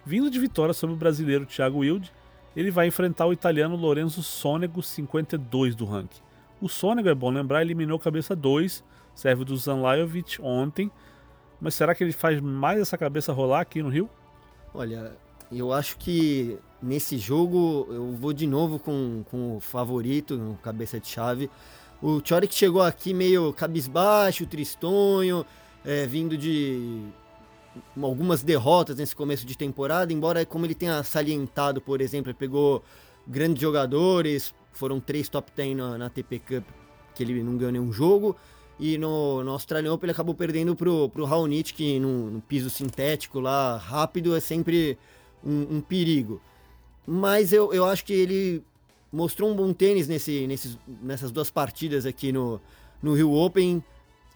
vindo 0.05 0.29
de 0.29 0.39
vitória 0.39 0.74
sobre 0.74 0.96
o 0.96 1.00
brasileiro 1.00 1.46
Thiago 1.46 1.79
Wilde. 1.79 2.12
Ele 2.55 2.72
vai 2.72 2.88
enfrentar 2.88 3.27
o 3.27 3.34
italiano 3.34 3.75
Lorenzo 3.75 4.24
Sonego, 4.24 4.81
52 4.81 5.75
do 5.75 5.86
ranking. 5.86 6.22
O 6.60 6.67
Sonego, 6.67 7.07
é 7.07 7.13
bom 7.13 7.29
lembrar, 7.29 7.62
eliminou 7.62 8.00
cabeça 8.00 8.36
2, 8.36 8.84
serve 9.13 9.46
do 9.46 9.55
Zanlajovic 9.55 10.41
ontem, 10.41 10.91
mas 11.59 11.75
será 11.75 11.93
que 11.95 12.03
ele 12.03 12.13
faz 12.13 12.39
mais 12.41 12.79
essa 12.79 12.97
cabeça 12.97 13.33
rolar 13.33 13.61
aqui 13.61 13.81
no 13.81 13.89
Rio? 13.89 14.09
Olha, 14.73 15.13
eu 15.51 15.71
acho 15.73 15.97
que 15.97 16.57
nesse 16.81 17.17
jogo 17.17 17.87
eu 17.89 18.11
vou 18.13 18.33
de 18.33 18.45
novo 18.45 18.77
com, 18.79 19.23
com 19.29 19.57
o 19.57 19.59
favorito, 19.59 20.35
no 20.37 20.55
cabeça 20.55 20.99
de 20.99 21.07
chave. 21.07 21.49
O 22.01 22.21
Choric 22.23 22.53
chegou 22.53 22.81
aqui 22.81 23.13
meio 23.13 23.51
cabisbaixo, 23.53 24.45
tristonho, 24.45 25.45
é, 25.83 26.05
vindo 26.05 26.37
de 26.37 27.01
algumas 28.01 28.43
derrotas 28.43 28.97
nesse 28.97 29.15
começo 29.15 29.45
de 29.45 29.57
temporada, 29.57 30.11
embora 30.13 30.45
como 30.45 30.65
ele 30.65 30.75
tenha 30.75 31.01
salientado, 31.03 31.81
por 31.81 32.01
exemplo, 32.01 32.29
ele 32.29 32.37
pegou 32.37 32.83
grandes 33.27 33.61
jogadores, 33.61 34.53
foram 34.71 34.99
três 34.99 35.27
top 35.27 35.51
10 35.55 35.75
na, 35.75 35.97
na 35.97 36.09
TP 36.09 36.39
Cup, 36.39 36.63
que 37.15 37.23
ele 37.23 37.41
não 37.43 37.57
ganhou 37.57 37.71
nenhum 37.71 37.91
jogo, 37.91 38.35
e 38.79 38.98
no, 38.98 39.43
no 39.43 39.51
Australian 39.51 39.93
Open 39.93 40.05
ele 40.05 40.12
acabou 40.12 40.36
perdendo 40.36 40.75
pro, 40.75 41.10
pro 41.10 41.25
Raonic, 41.25 41.74
que 41.74 42.00
no, 42.00 42.29
no, 42.29 42.41
piso 42.41 42.69
sintético 42.69 43.39
lá, 43.39 43.77
rápido, 43.77 44.36
é 44.36 44.39
sempre 44.39 44.98
um, 45.43 45.77
um, 45.77 45.81
perigo. 45.81 46.39
Mas 47.05 47.51
eu, 47.51 47.74
eu 47.74 47.86
acho 47.86 48.05
que 48.05 48.13
ele 48.13 48.63
mostrou 49.12 49.50
um 49.50 49.55
bom 49.55 49.74
tênis 49.74 50.07
nesse, 50.07 50.46
nesses, 50.46 50.77
nessas 51.01 51.31
duas 51.31 51.50
partidas 51.50 52.05
aqui 52.05 52.31
no, 52.31 52.62
no 53.01 53.15
Rio 53.15 53.34
Open. 53.34 53.84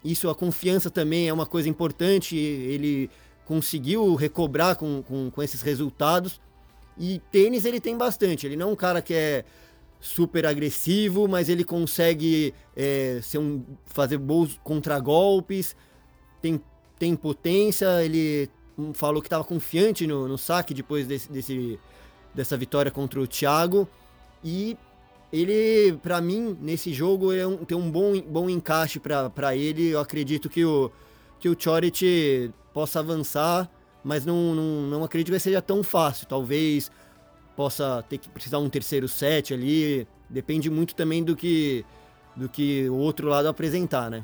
Isso, 0.03 0.27
a 0.27 0.33
confiança 0.33 0.89
também 0.89 1.27
é 1.27 1.33
uma 1.33 1.45
coisa 1.45 1.69
importante. 1.69 2.36
Ele 2.36 3.12
conseguiu 3.45 4.15
recobrar 4.15 4.75
com, 4.75 5.03
com, 5.03 5.29
com 5.29 5.43
esses 5.43 5.62
resultados. 5.62 6.41
E 6.98 7.21
tênis 7.31 7.65
ele 7.65 7.79
tem 7.79 7.95
bastante. 7.95 8.48
Ele 8.48 8.55
não 8.55 8.69
é 8.69 8.71
um 8.71 8.75
cara 8.75 9.01
que 9.03 9.13
é 9.13 9.45
super 10.01 10.48
agressivo, 10.48 11.27
mas 11.27 11.48
ele 11.48 11.63
consegue 11.63 12.53
é, 12.75 13.20
ser 13.22 13.38
um, 13.38 13.63
fazer 13.86 14.17
bons 14.17 14.60
contragolpes, 14.63 15.75
tem, 16.41 16.60
tem 16.98 17.15
potência, 17.15 18.03
ele 18.03 18.50
falou 18.93 19.22
que 19.22 19.27
estava 19.27 19.43
confiante 19.43 20.08
no, 20.08 20.27
no 20.27 20.38
saque 20.38 20.74
depois 20.74 21.05
desse, 21.05 21.31
desse, 21.31 21.79
dessa 22.34 22.58
vitória 22.58 22.89
contra 22.89 23.22
o 23.22 23.27
Thiago. 23.27 23.88
E 24.43 24.75
ele, 25.31 25.98
para 26.01 26.20
mim, 26.20 26.58
nesse 26.60 26.91
jogo, 26.91 27.31
é 27.31 27.46
um, 27.46 27.58
tem 27.58 27.77
um 27.77 27.89
bom, 27.91 28.20
bom 28.22 28.50
encaixe 28.50 29.00
para 29.00 29.55
ele. 29.55 29.89
Eu 29.89 30.00
acredito 30.00 30.50
que 30.50 30.65
o, 30.65 30.91
que 31.39 31.48
o 31.48 31.55
Chorit 31.58 32.51
possa 32.74 32.99
avançar, 32.99 33.69
mas 34.04 34.25
não, 34.25 34.56
não, 34.56 34.82
não 34.88 35.04
acredito 35.04 35.32
que 35.32 35.39
seja 35.39 35.62
tão 35.62 35.84
fácil. 35.84 36.28
Talvez 36.28 36.91
possa 37.55 38.03
ter 38.07 38.17
que 38.17 38.29
precisar 38.29 38.59
um 38.59 38.69
terceiro 38.69 39.07
set 39.07 39.53
ali. 39.53 40.07
Depende 40.29 40.69
muito 40.69 40.95
também 40.95 41.23
do 41.23 41.35
que 41.35 41.85
do 42.35 42.47
que 42.47 42.89
o 42.89 42.95
outro 42.95 43.27
lado 43.27 43.47
apresentar, 43.47 44.09
né? 44.09 44.23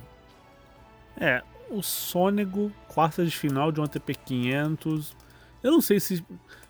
É, 1.19 1.43
o 1.69 1.81
Sônego, 1.81 2.71
quarta 2.87 3.25
de 3.25 3.35
final 3.35 3.71
de 3.71 3.81
um 3.81 3.83
ATP 3.83 4.15
500. 4.15 5.15
Eu 5.61 5.71
não 5.71 5.81
sei 5.81 5.99
se 5.99 6.23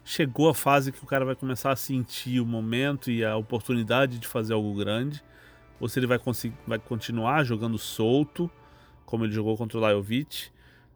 chegou 0.04 0.50
a 0.50 0.54
fase 0.54 0.92
que 0.92 1.04
o 1.04 1.06
cara 1.06 1.26
vai 1.26 1.36
começar 1.36 1.72
a 1.72 1.76
sentir 1.76 2.40
o 2.40 2.46
momento 2.46 3.12
e 3.12 3.24
a 3.24 3.36
oportunidade 3.36 4.18
de 4.18 4.28
fazer 4.28 4.54
algo 4.54 4.74
grande, 4.74 5.22
ou 5.80 5.88
se 5.88 6.00
ele 6.00 6.08
vai, 6.08 6.18
conseguir, 6.18 6.56
vai 6.66 6.80
continuar 6.80 7.44
jogando 7.44 7.78
solto, 7.78 8.50
como 9.06 9.26
ele 9.26 9.34
jogou 9.34 9.58
contra 9.58 9.78
o 9.78 9.82
Lajovic. 9.82 10.48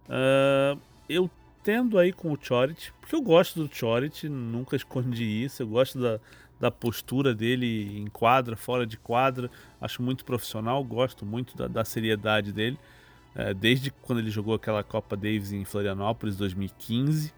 Uh, 0.08 0.80
eu 1.08 1.30
tendo 1.64 1.98
aí 1.98 2.12
com 2.12 2.32
o 2.32 2.38
Chorit, 2.40 2.94
porque 3.00 3.16
eu 3.16 3.22
gosto 3.22 3.64
do 3.64 3.74
Chorit, 3.74 4.28
nunca 4.28 4.76
escondi 4.78 5.24
isso, 5.44 5.64
eu 5.64 5.68
gosto 5.68 6.00
da, 6.00 6.20
da 6.60 6.72
postura 6.72 7.34
dele 7.34 7.98
em 7.98 8.08
quadra, 8.08 8.56
fora 8.56 8.86
de 8.86 8.98
quadra, 8.98 9.50
acho 9.80 10.02
muito 10.02 10.24
profissional, 10.24 10.84
gosto 10.84 11.26
muito 11.26 11.56
da, 11.58 11.68
da 11.68 11.86
seriedade 11.86 12.52
dele, 12.52 12.80
é, 13.34 13.54
desde 13.54 13.92
quando 13.92 14.20
ele 14.20 14.30
jogou 14.30 14.54
aquela 14.54 14.84
Copa 14.84 15.16
Davis 15.16 15.52
em 15.52 15.66
Florianópolis 15.66 16.36
2015. 16.36 17.34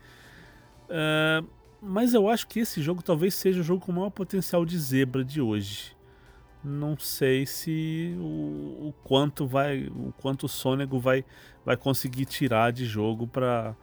É, 0.90 1.44
mas 1.82 2.14
eu 2.14 2.30
acho 2.30 2.48
que 2.48 2.60
esse 2.60 2.82
jogo 2.82 3.04
talvez 3.04 3.34
seja 3.34 3.60
o 3.60 3.64
jogo 3.64 3.86
com 3.86 3.92
o 3.92 3.96
maior 3.96 4.10
potencial 4.10 4.66
de 4.66 4.78
zebra 4.78 5.24
de 5.24 5.42
hoje. 5.42 5.96
Não 6.64 6.98
sei 6.98 7.46
se 7.46 8.16
o, 8.18 8.88
o 8.88 8.94
quanto 9.04 9.46
vai, 9.46 9.88
o 9.88 10.14
quanto 10.18 10.46
o 10.46 10.50
Sônego 10.50 10.98
vai, 10.98 11.26
vai 11.66 11.76
conseguir 11.76 12.26
tirar 12.26 12.72
de 12.72 12.86
jogo 12.86 13.28
para 13.28 13.76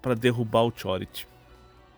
para 0.00 0.14
derrubar 0.14 0.64
o 0.64 0.72
Chorit. 0.74 1.26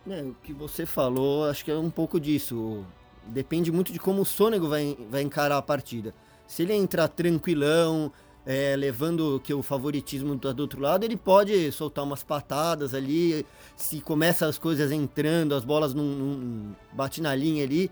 É, 0.09 0.21
o 0.21 0.35
que 0.43 0.53
você 0.53 0.85
falou, 0.85 1.45
acho 1.45 1.63
que 1.63 1.71
é 1.71 1.77
um 1.77 1.89
pouco 1.89 2.19
disso. 2.19 2.83
Depende 3.27 3.71
muito 3.71 3.93
de 3.93 3.99
como 3.99 4.21
o 4.21 4.25
Sônego 4.25 4.67
vai, 4.67 4.97
vai 5.09 5.21
encarar 5.21 5.57
a 5.57 5.61
partida. 5.61 6.13
Se 6.47 6.63
ele 6.63 6.73
entrar 6.73 7.07
tranquilão, 7.07 8.11
é, 8.45 8.75
levando 8.75 9.39
que 9.43 9.53
o 9.53 9.61
favoritismo 9.61 10.33
está 10.33 10.51
do 10.51 10.61
outro 10.61 10.81
lado, 10.81 11.03
ele 11.03 11.15
pode 11.15 11.71
soltar 11.71 12.03
umas 12.03 12.23
patadas 12.23 12.95
ali. 12.95 13.45
Se 13.75 14.01
começa 14.01 14.47
as 14.47 14.57
coisas 14.57 14.91
entrando, 14.91 15.53
as 15.53 15.63
bolas 15.63 15.93
não, 15.93 16.03
não 16.03 16.75
bate 16.93 17.21
na 17.21 17.35
linha 17.35 17.63
ali, 17.63 17.91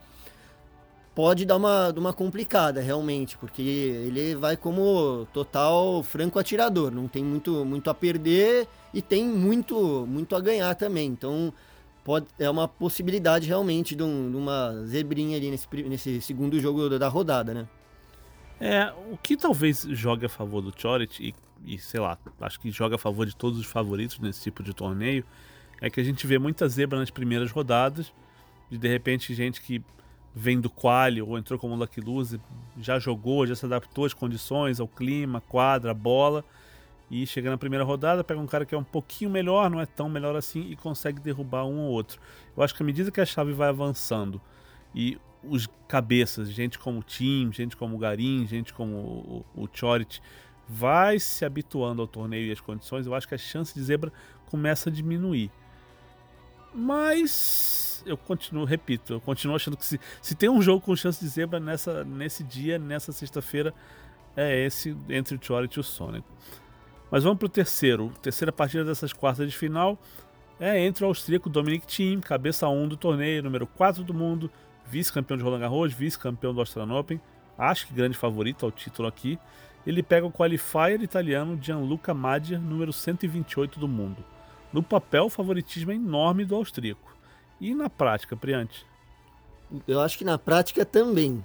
pode 1.18 1.46
dar 1.46 1.56
uma, 1.56 1.90
uma 1.94 2.14
complicada 2.14 2.80
realmente, 2.80 3.40
porque 3.40 3.64
ele 3.64 4.36
vai 4.36 4.56
como 4.56 5.28
total 5.34 6.04
franco 6.04 6.38
atirador, 6.38 6.92
não 6.92 7.08
tem 7.08 7.24
muito, 7.24 7.66
muito 7.66 7.90
a 7.90 7.94
perder 7.96 8.68
e 8.94 9.02
tem 9.02 9.26
muito, 9.26 10.06
muito 10.08 10.36
a 10.36 10.40
ganhar 10.40 10.76
também. 10.76 11.08
Então 11.08 11.52
pode, 12.04 12.28
é 12.38 12.48
uma 12.48 12.68
possibilidade 12.68 13.48
realmente 13.48 13.96
de, 13.96 14.04
um, 14.04 14.30
de 14.30 14.38
uma 14.38 14.86
zebrinha 14.86 15.38
ali 15.38 15.50
nesse, 15.50 15.68
nesse 15.90 16.22
segundo 16.22 16.60
jogo 16.60 16.88
da 17.00 17.08
rodada, 17.08 17.52
né? 17.52 17.68
É, 18.62 18.94
o 19.12 19.18
que 19.18 19.36
talvez 19.36 19.88
jogue 19.90 20.28
a 20.28 20.30
favor 20.30 20.62
do 20.62 20.72
Chorit 20.80 21.20
e, 21.20 21.34
e, 21.66 21.80
sei 21.80 22.00
lá, 22.00 22.16
acho 22.42 22.60
que 22.60 22.70
joga 22.70 22.94
a 22.94 23.00
favor 23.00 23.26
de 23.26 23.36
todos 23.36 23.58
os 23.58 23.66
favoritos 23.66 24.20
nesse 24.20 24.44
tipo 24.44 24.62
de 24.62 24.72
torneio, 24.72 25.26
é 25.82 25.90
que 25.90 26.00
a 26.00 26.04
gente 26.04 26.28
vê 26.28 26.38
muita 26.38 26.68
zebra 26.68 27.00
nas 27.00 27.10
primeiras 27.10 27.50
rodadas, 27.50 28.14
de 28.70 28.78
de 28.78 28.88
repente 28.88 29.34
gente 29.34 29.64
que 29.64 29.82
vem 30.38 30.62
do 30.62 30.70
quali 30.70 31.20
ou 31.20 31.36
entrou 31.36 31.58
como 31.58 31.76
Lucky 31.76 32.00
Loser, 32.00 32.40
já 32.80 33.00
jogou, 33.00 33.48
já 33.48 33.56
se 33.56 33.66
adaptou 33.66 34.06
às 34.06 34.14
condições, 34.14 34.80
ao 34.80 34.88
clima, 34.88 35.42
quadra, 35.42 35.96
bola, 35.96 36.46
e 37.10 37.26
chega 37.26 37.50
na 37.50 37.58
primeira 37.58 37.84
rodada, 37.84 38.24
pega 38.24 38.40
um 38.40 38.46
cara 38.46 38.64
que 38.64 38.76
é 38.76 38.78
um 38.78 38.84
pouquinho 38.84 39.32
melhor, 39.32 39.68
não 39.68 39.82
é 39.82 39.86
tão 39.88 40.08
melhor 40.08 40.36
assim, 40.36 40.70
e 40.70 40.76
consegue 40.76 41.20
derrubar 41.20 41.66
um 41.66 41.80
ou 41.80 41.92
outro. 41.92 42.22
Eu 42.56 42.62
acho 42.62 42.76
que 42.76 42.84
à 42.84 42.86
medida 42.86 43.10
que 43.10 43.20
a 43.20 43.26
chave 43.26 43.52
vai 43.52 43.70
avançando 43.70 44.40
e 44.94 45.18
os 45.44 45.68
cabeças, 45.88 46.52
gente 46.52 46.78
como 46.78 47.00
o 47.00 47.04
Tim, 47.04 47.50
gente 47.52 47.76
como 47.76 47.96
o 47.96 47.98
Garim, 48.00 48.46
gente 48.46 48.72
como 48.76 49.44
o, 49.56 49.64
o 49.64 49.68
Chorit, 49.74 50.22
vai 50.70 51.18
se 51.18 51.46
habituando 51.46 52.00
ao 52.04 52.08
torneio 52.08 52.46
e 52.46 52.52
às 52.52 52.60
condições, 52.60 53.08
eu 53.08 53.16
acho 53.16 53.28
que 53.28 53.34
a 53.34 53.40
chance 53.40 53.74
de 53.74 53.82
zebra 53.82 54.14
começa 54.52 54.92
a 54.92 54.94
diminuir. 54.94 55.50
Mas 56.80 58.04
eu 58.06 58.16
continuo, 58.16 58.64
repito, 58.64 59.14
eu 59.14 59.20
continuo 59.20 59.56
achando 59.56 59.76
que 59.76 59.84
se, 59.84 60.00
se 60.22 60.36
tem 60.36 60.48
um 60.48 60.62
jogo 60.62 60.80
com 60.80 60.96
chance 60.96 61.20
de 61.20 61.28
zebra 61.28 61.60
nessa, 61.60 62.04
nesse 62.04 62.44
dia, 62.44 62.78
nessa 62.78 63.12
sexta-feira, 63.12 63.74
é 64.36 64.64
esse 64.64 64.96
entre 65.10 65.36
o 65.36 65.40
Chorit 65.44 65.76
e 65.76 65.80
o 65.80 65.84
Sonic. 65.84 66.24
Mas 67.10 67.24
vamos 67.24 67.40
para 67.40 67.48
o 67.48 67.50
terceiro. 67.50 68.14
Terceira 68.22 68.52
partida 68.52 68.86
dessas 68.86 69.12
quartas 69.12 69.50
de 69.50 69.58
final 69.58 69.98
é 70.60 70.80
entre 70.86 71.04
o 71.04 71.08
austríaco 71.08 71.50
Dominic 71.50 71.88
Thiem, 71.88 72.20
cabeça 72.20 72.70
1 72.70 72.90
do 72.90 72.96
torneio, 72.96 73.42
número 73.42 73.66
4 73.66 74.04
do 74.04 74.14
mundo, 74.14 74.52
vice-campeão 74.86 75.36
de 75.36 75.44
Roland 75.44 75.62
Garros, 75.62 75.92
vice-campeão 75.92 76.54
do 76.54 76.60
Australian 76.60 76.94
Open, 76.94 77.20
acho 77.58 77.88
que 77.88 77.94
grande 77.94 78.16
favorito 78.16 78.64
ao 78.64 78.72
título 78.72 79.08
aqui. 79.08 79.40
Ele 79.84 80.04
pega 80.04 80.28
o 80.28 80.32
qualifier 80.32 81.02
italiano 81.02 81.58
Gianluca 81.60 82.14
Madia, 82.14 82.60
número 82.60 82.94
128 82.94 83.80
do 83.80 83.88
mundo. 83.88 84.24
No 84.78 84.84
papel, 84.84 85.26
o 85.26 85.30
favoritismo 85.30 85.92
é 85.92 85.96
enorme 85.96 86.46
do 86.46 86.54
austríaco. 86.54 87.12
E 87.60 87.74
na 87.74 87.90
prática, 87.90 88.38
Priante? 88.38 88.86
Eu 89.88 90.00
acho 90.00 90.16
que 90.20 90.24
na 90.24 90.38
prática 90.38 90.86
também. 90.86 91.44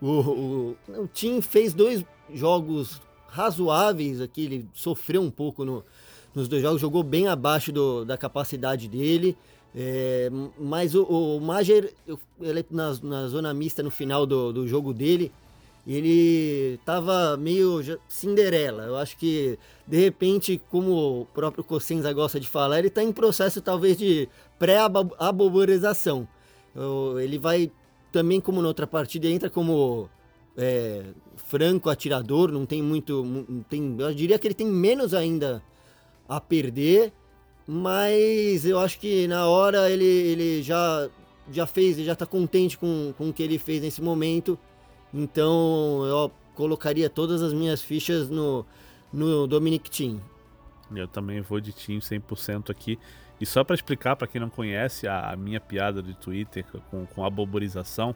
o, 0.00 0.08
o, 0.08 0.76
o 1.02 1.06
Tim 1.12 1.42
fez 1.42 1.74
dois 1.74 2.02
jogos 2.32 3.02
razoáveis 3.28 4.18
aqui, 4.18 4.46
ele 4.46 4.68
sofreu 4.72 5.20
um 5.20 5.30
pouco 5.30 5.62
no, 5.62 5.84
nos 6.34 6.48
dois 6.48 6.62
jogos, 6.62 6.80
jogou 6.80 7.02
bem 7.02 7.28
abaixo 7.28 7.70
do, 7.70 8.02
da 8.02 8.16
capacidade 8.16 8.88
dele. 8.88 9.36
É, 9.76 10.30
mas 10.58 10.94
o, 10.94 11.02
o 11.04 11.40
Mager, 11.42 11.92
ele, 12.40 12.64
na, 12.70 12.94
na 13.02 13.28
zona 13.28 13.52
mista 13.52 13.82
no 13.82 13.90
final 13.90 14.24
do, 14.24 14.54
do 14.54 14.66
jogo 14.66 14.94
dele, 14.94 15.30
ele 15.86 16.78
tava 16.84 17.36
meio 17.36 17.80
Cinderela. 18.08 18.84
Eu 18.84 18.96
acho 18.96 19.16
que, 19.16 19.58
de 19.86 19.98
repente, 19.98 20.60
como 20.70 21.20
o 21.20 21.26
próprio 21.26 21.62
Cossenza 21.62 22.12
gosta 22.12 22.40
de 22.40 22.48
falar, 22.48 22.78
ele 22.78 22.88
está 22.88 23.02
em 23.02 23.12
processo 23.12 23.60
talvez 23.60 23.98
de 23.98 24.28
pré-aboborização. 24.58 26.26
Ele 27.20 27.38
vai 27.38 27.70
também, 28.10 28.40
como 28.40 28.62
na 28.62 28.68
outra 28.68 28.86
partida, 28.86 29.28
entra 29.28 29.50
como 29.50 30.08
é, 30.56 31.02
franco 31.36 31.90
atirador, 31.90 32.50
não 32.50 32.64
tem 32.64 32.82
muito. 32.82 33.22
Não 33.22 33.62
tem, 33.62 33.94
eu 33.98 34.14
diria 34.14 34.38
que 34.38 34.46
ele 34.46 34.54
tem 34.54 34.66
menos 34.66 35.12
ainda 35.12 35.62
a 36.26 36.40
perder, 36.40 37.12
mas 37.66 38.64
eu 38.64 38.78
acho 38.78 38.98
que 38.98 39.28
na 39.28 39.46
hora 39.46 39.90
ele, 39.90 40.04
ele 40.04 40.62
já, 40.62 41.10
já 41.50 41.66
fez, 41.66 41.98
ele 41.98 42.06
já 42.06 42.14
está 42.14 42.24
contente 42.24 42.78
com, 42.78 43.12
com 43.18 43.28
o 43.28 43.32
que 43.32 43.42
ele 43.42 43.58
fez 43.58 43.82
nesse 43.82 44.00
momento 44.00 44.58
então 45.14 46.04
eu 46.04 46.32
colocaria 46.54 47.08
todas 47.08 47.40
as 47.40 47.52
minhas 47.52 47.80
fichas 47.80 48.28
no, 48.28 48.66
no 49.12 49.46
Dominic 49.46 49.88
Thiem. 49.88 50.20
Eu 50.94 51.08
também 51.08 51.40
vou 51.40 51.60
de 51.60 51.72
Thiem 51.72 52.00
100% 52.00 52.70
aqui. 52.70 52.98
E 53.40 53.46
só 53.46 53.64
para 53.64 53.74
explicar 53.74 54.16
para 54.16 54.26
quem 54.26 54.40
não 54.40 54.48
conhece 54.48 55.08
a, 55.08 55.30
a, 55.30 55.36
minha 55.36 55.60
piada 55.60 56.02
de 56.02 56.14
Twitter 56.14 56.64
com, 56.90 57.06
com 57.06 57.24
a 57.24 57.30
boborização, 57.30 58.14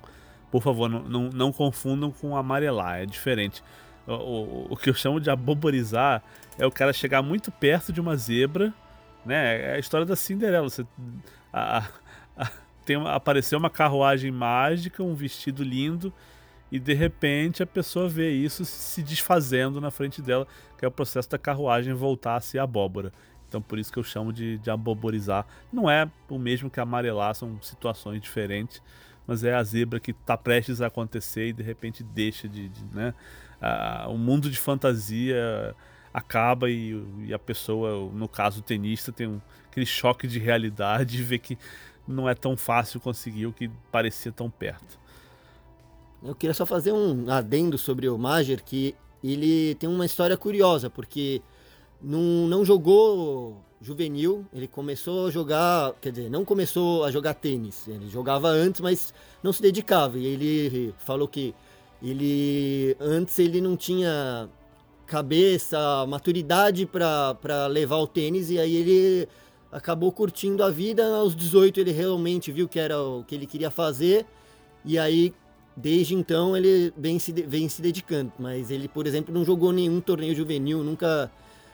por 0.51 0.63
favor, 0.63 0.89
não, 0.89 1.03
não, 1.03 1.31
não 1.31 1.53
confundam 1.53 2.11
com 2.11 2.37
amarelar, 2.37 3.01
é 3.01 3.07
diferente. 3.07 3.63
O, 4.07 4.13
o, 4.13 4.67
o, 4.71 4.77
que 4.77 4.89
eu 4.89 4.95
chamo 4.95 5.21
de 5.21 5.29
aboborizar 5.29 6.23
é 6.57 6.67
o 6.67 6.71
cara 6.71 6.93
chegar 6.93 7.21
muito 7.21 7.51
perto 7.51 7.93
de 7.93 8.01
uma 8.01 8.17
zebra, 8.17 8.73
né? 9.25 9.73
É 9.73 9.75
a 9.75 9.79
história 9.79 10.07
da 10.07 10.17
Cinderela. 10.17 10.69
Você, 10.69 10.87
a, 11.53 11.87
a, 12.37 12.51
tem 12.87 12.97
apareceu 13.07 13.59
uma 13.59 13.69
carruagem 13.69 14.31
mágica, 14.31 15.03
um 15.03 15.15
vestido 15.15 15.63
lindo, 15.63 16.13
e 16.70 16.78
de 16.78 16.94
repente 16.94 17.62
a 17.62 17.66
pessoa 17.66 18.09
vê 18.09 18.31
isso 18.31 18.64
se 18.64 19.02
desfazendo 19.02 19.81
na 19.81 19.90
frente 19.90 20.20
dela, 20.20 20.46
que 20.76 20.85
é 20.85 20.88
o 20.88 20.90
processo 20.90 21.28
da 21.31 21.38
carruagem 21.38 21.94
voltar 21.94 22.37
a 22.37 22.40
ser 22.40 22.59
abóbora. 22.59 23.12
Então 23.48 23.62
por 23.62 23.78
isso 23.78 23.92
que 23.92 23.98
eu 23.98 24.04
chamo 24.04 24.33
de, 24.33 24.59
de 24.59 24.70
aboborizar. 24.70 25.46
Não 25.72 25.90
é 25.90 26.11
o 26.28 26.38
mesmo 26.38 26.68
que 26.68 26.78
amarelar, 26.81 27.35
são 27.35 27.61
situações 27.62 28.20
diferentes, 28.20 28.83
mas 29.26 29.44
é 29.44 29.54
a 29.54 29.62
zebra 29.62 29.98
que 29.98 30.11
está 30.11 30.37
prestes 30.37 30.81
a 30.81 30.87
acontecer 30.87 31.48
e 31.48 31.52
de 31.52 31.62
repente 31.62 32.02
deixa 32.02 32.48
de. 32.48 32.68
de 32.68 32.85
né? 32.92 33.14
o 34.09 34.16
mundo 34.16 34.48
de 34.48 34.59
fantasia 34.59 35.74
acaba 36.12 36.70
e, 36.70 36.94
e, 37.26 37.35
a 37.35 37.38
pessoa, 37.38 38.11
no 38.12 38.28
caso 38.28 38.61
o 38.61 38.62
tenista, 38.62 39.12
tem 39.12 39.26
um, 39.26 39.40
aquele 39.70 39.87
choque 39.87 40.26
de 40.26 40.38
realidade 40.38 41.18
e 41.18 41.22
vê 41.22 41.38
que 41.38 41.59
não 42.07 42.28
é 42.28 42.35
tão 42.35 42.57
fácil 42.57 43.00
conseguir 43.00 43.46
o 43.46 43.52
que 43.52 43.68
parecia 43.92 44.33
tão 44.33 44.50
perto. 44.50 44.98
Eu 46.22 46.35
queria 46.35 46.54
só 46.54 46.66
fazer 46.66 46.92
um 46.92 47.31
adendo 47.31 47.78
sobre 47.78 48.09
o 48.09 48.18
Major, 48.18 48.62
que 48.62 48.94
ele 49.22 49.74
tem 49.76 49.88
uma 49.88 50.07
história 50.07 50.37
curiosa, 50.37 50.90
porque 50.90 51.40
não, 52.02 52.46
não 52.48 52.64
jogou 52.64 53.57
juvenil, 53.81 54.44
ele 54.52 54.66
começou 54.66 55.28
a 55.28 55.31
jogar, 55.31 55.94
quer 56.00 56.11
dizer, 56.11 56.31
não 56.31 56.44
começou 56.44 57.04
a 57.04 57.11
jogar 57.11 57.35
tênis, 57.35 57.87
ele 57.87 58.09
jogava 58.09 58.48
antes, 58.48 58.81
mas 58.81 59.14
não 59.42 59.52
se 59.52 59.62
dedicava. 59.62 60.18
E 60.18 60.26
ele 60.26 60.94
falou 60.98 61.28
que 61.28 61.54
ele 62.02 62.96
antes 63.00 63.38
ele 63.38 63.61
não 63.61 63.76
tinha 63.76 64.48
cabeça, 65.07 65.78
maturidade 66.07 66.87
para 66.87 67.66
levar 67.68 67.96
o 67.96 68.07
tênis 68.07 68.50
e 68.50 68.59
aí 68.59 68.76
ele 68.76 69.28
acabou 69.70 70.12
curtindo 70.12 70.62
a 70.62 70.70
vida. 70.70 71.16
Aos 71.16 71.35
18 71.35 71.81
ele 71.81 71.92
realmente 71.92 72.50
viu 72.52 72.68
que 72.68 72.78
era 72.78 73.00
o 73.00 73.24
que 73.24 73.35
ele 73.35 73.46
queria 73.46 73.70
fazer 73.70 74.26
e 74.85 74.98
aí 74.98 75.33
desde 75.79 76.14
então 76.14 76.57
ele 76.57 76.93
vem 76.97 77.19
se, 77.19 77.33
vem 77.33 77.69
se 77.69 77.81
dedicando. 77.81 78.33
Mas 78.38 78.71
ele, 78.71 78.88
por 78.88 79.07
exemplo, 79.07 79.33
não 79.33 79.45
jogou 79.45 79.73
nenhum 79.73 80.01
torneio 80.01 80.35
juvenil, 80.35 80.83
nunca, 80.83 81.31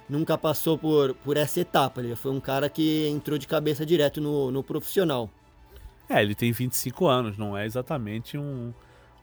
nunca 0.08 0.36
passou 0.36 0.76
por, 0.76 1.14
por 1.14 1.36
essa 1.36 1.60
etapa. 1.60 2.02
Ele 2.02 2.14
foi 2.14 2.30
um 2.30 2.40
cara 2.40 2.68
que 2.68 3.08
entrou 3.08 3.38
de 3.38 3.46
cabeça 3.46 3.84
direto 3.86 4.20
no, 4.20 4.50
no 4.50 4.62
profissional. 4.62 5.30
É, 6.08 6.22
ele 6.22 6.34
tem 6.34 6.52
25 6.52 7.06
anos, 7.06 7.38
não 7.38 7.56
é 7.56 7.64
exatamente 7.64 8.36
um, 8.36 8.74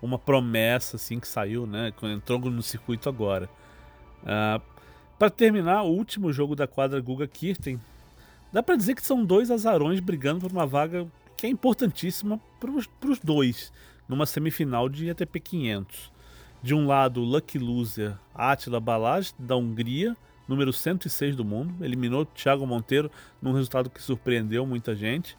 uma 0.01 0.17
promessa 0.17 0.95
assim 0.95 1.19
que 1.19 1.27
saiu, 1.27 1.67
né? 1.67 1.93
Entrou 2.03 2.39
no 2.39 2.63
circuito 2.63 3.07
agora. 3.07 3.45
Uh, 4.23 4.27
ah, 4.27 4.61
para 5.19 5.29
terminar, 5.29 5.83
o 5.83 5.89
último 5.89 6.33
jogo 6.33 6.55
da 6.55 6.65
quadra 6.65 6.99
Guga 6.99 7.27
Kirten, 7.27 7.79
dá 8.51 8.63
para 8.63 8.75
dizer 8.75 8.95
que 8.95 9.05
são 9.05 9.23
dois 9.23 9.51
azarões 9.51 9.99
brigando 9.99 10.39
por 10.39 10.51
uma 10.51 10.65
vaga 10.65 11.07
que 11.37 11.45
é 11.45 11.49
importantíssima 11.49 12.39
para 12.59 12.71
os 12.71 13.19
dois 13.23 13.71
numa 14.11 14.25
semifinal 14.25 14.89
de 14.89 15.09
ATP 15.09 15.39
500. 15.39 16.11
De 16.61 16.75
um 16.75 16.85
lado, 16.85 17.21
Lucky 17.21 17.57
Loser 17.57 18.17
Attila 18.35 18.77
Balazs, 18.77 19.33
da 19.39 19.55
Hungria, 19.55 20.17
número 20.45 20.73
106 20.73 21.33
do 21.33 21.45
mundo, 21.45 21.73
eliminou 21.83 22.25
Thiago 22.25 22.67
Monteiro 22.67 23.09
num 23.41 23.53
resultado 23.53 23.89
que 23.89 24.03
surpreendeu 24.03 24.65
muita 24.65 24.93
gente. 24.93 25.37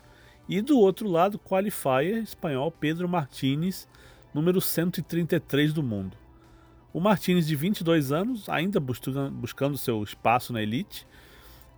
E 0.49 0.63
do 0.63 0.79
outro 0.79 1.07
lado, 1.07 1.39
qualifier 1.39 2.23
espanhol 2.23 2.73
Pedro 2.73 3.07
Martínez, 3.07 3.87
número 4.33 4.59
133 4.59 5.75
do 5.75 5.83
mundo. 5.83 6.17
O 6.95 7.01
Martínez, 7.01 7.47
de 7.47 7.55
22 7.55 8.11
anos, 8.11 8.49
ainda 8.49 8.81
buscando 8.81 9.77
seu 9.77 10.03
espaço 10.03 10.51
na 10.51 10.63
elite. 10.63 11.07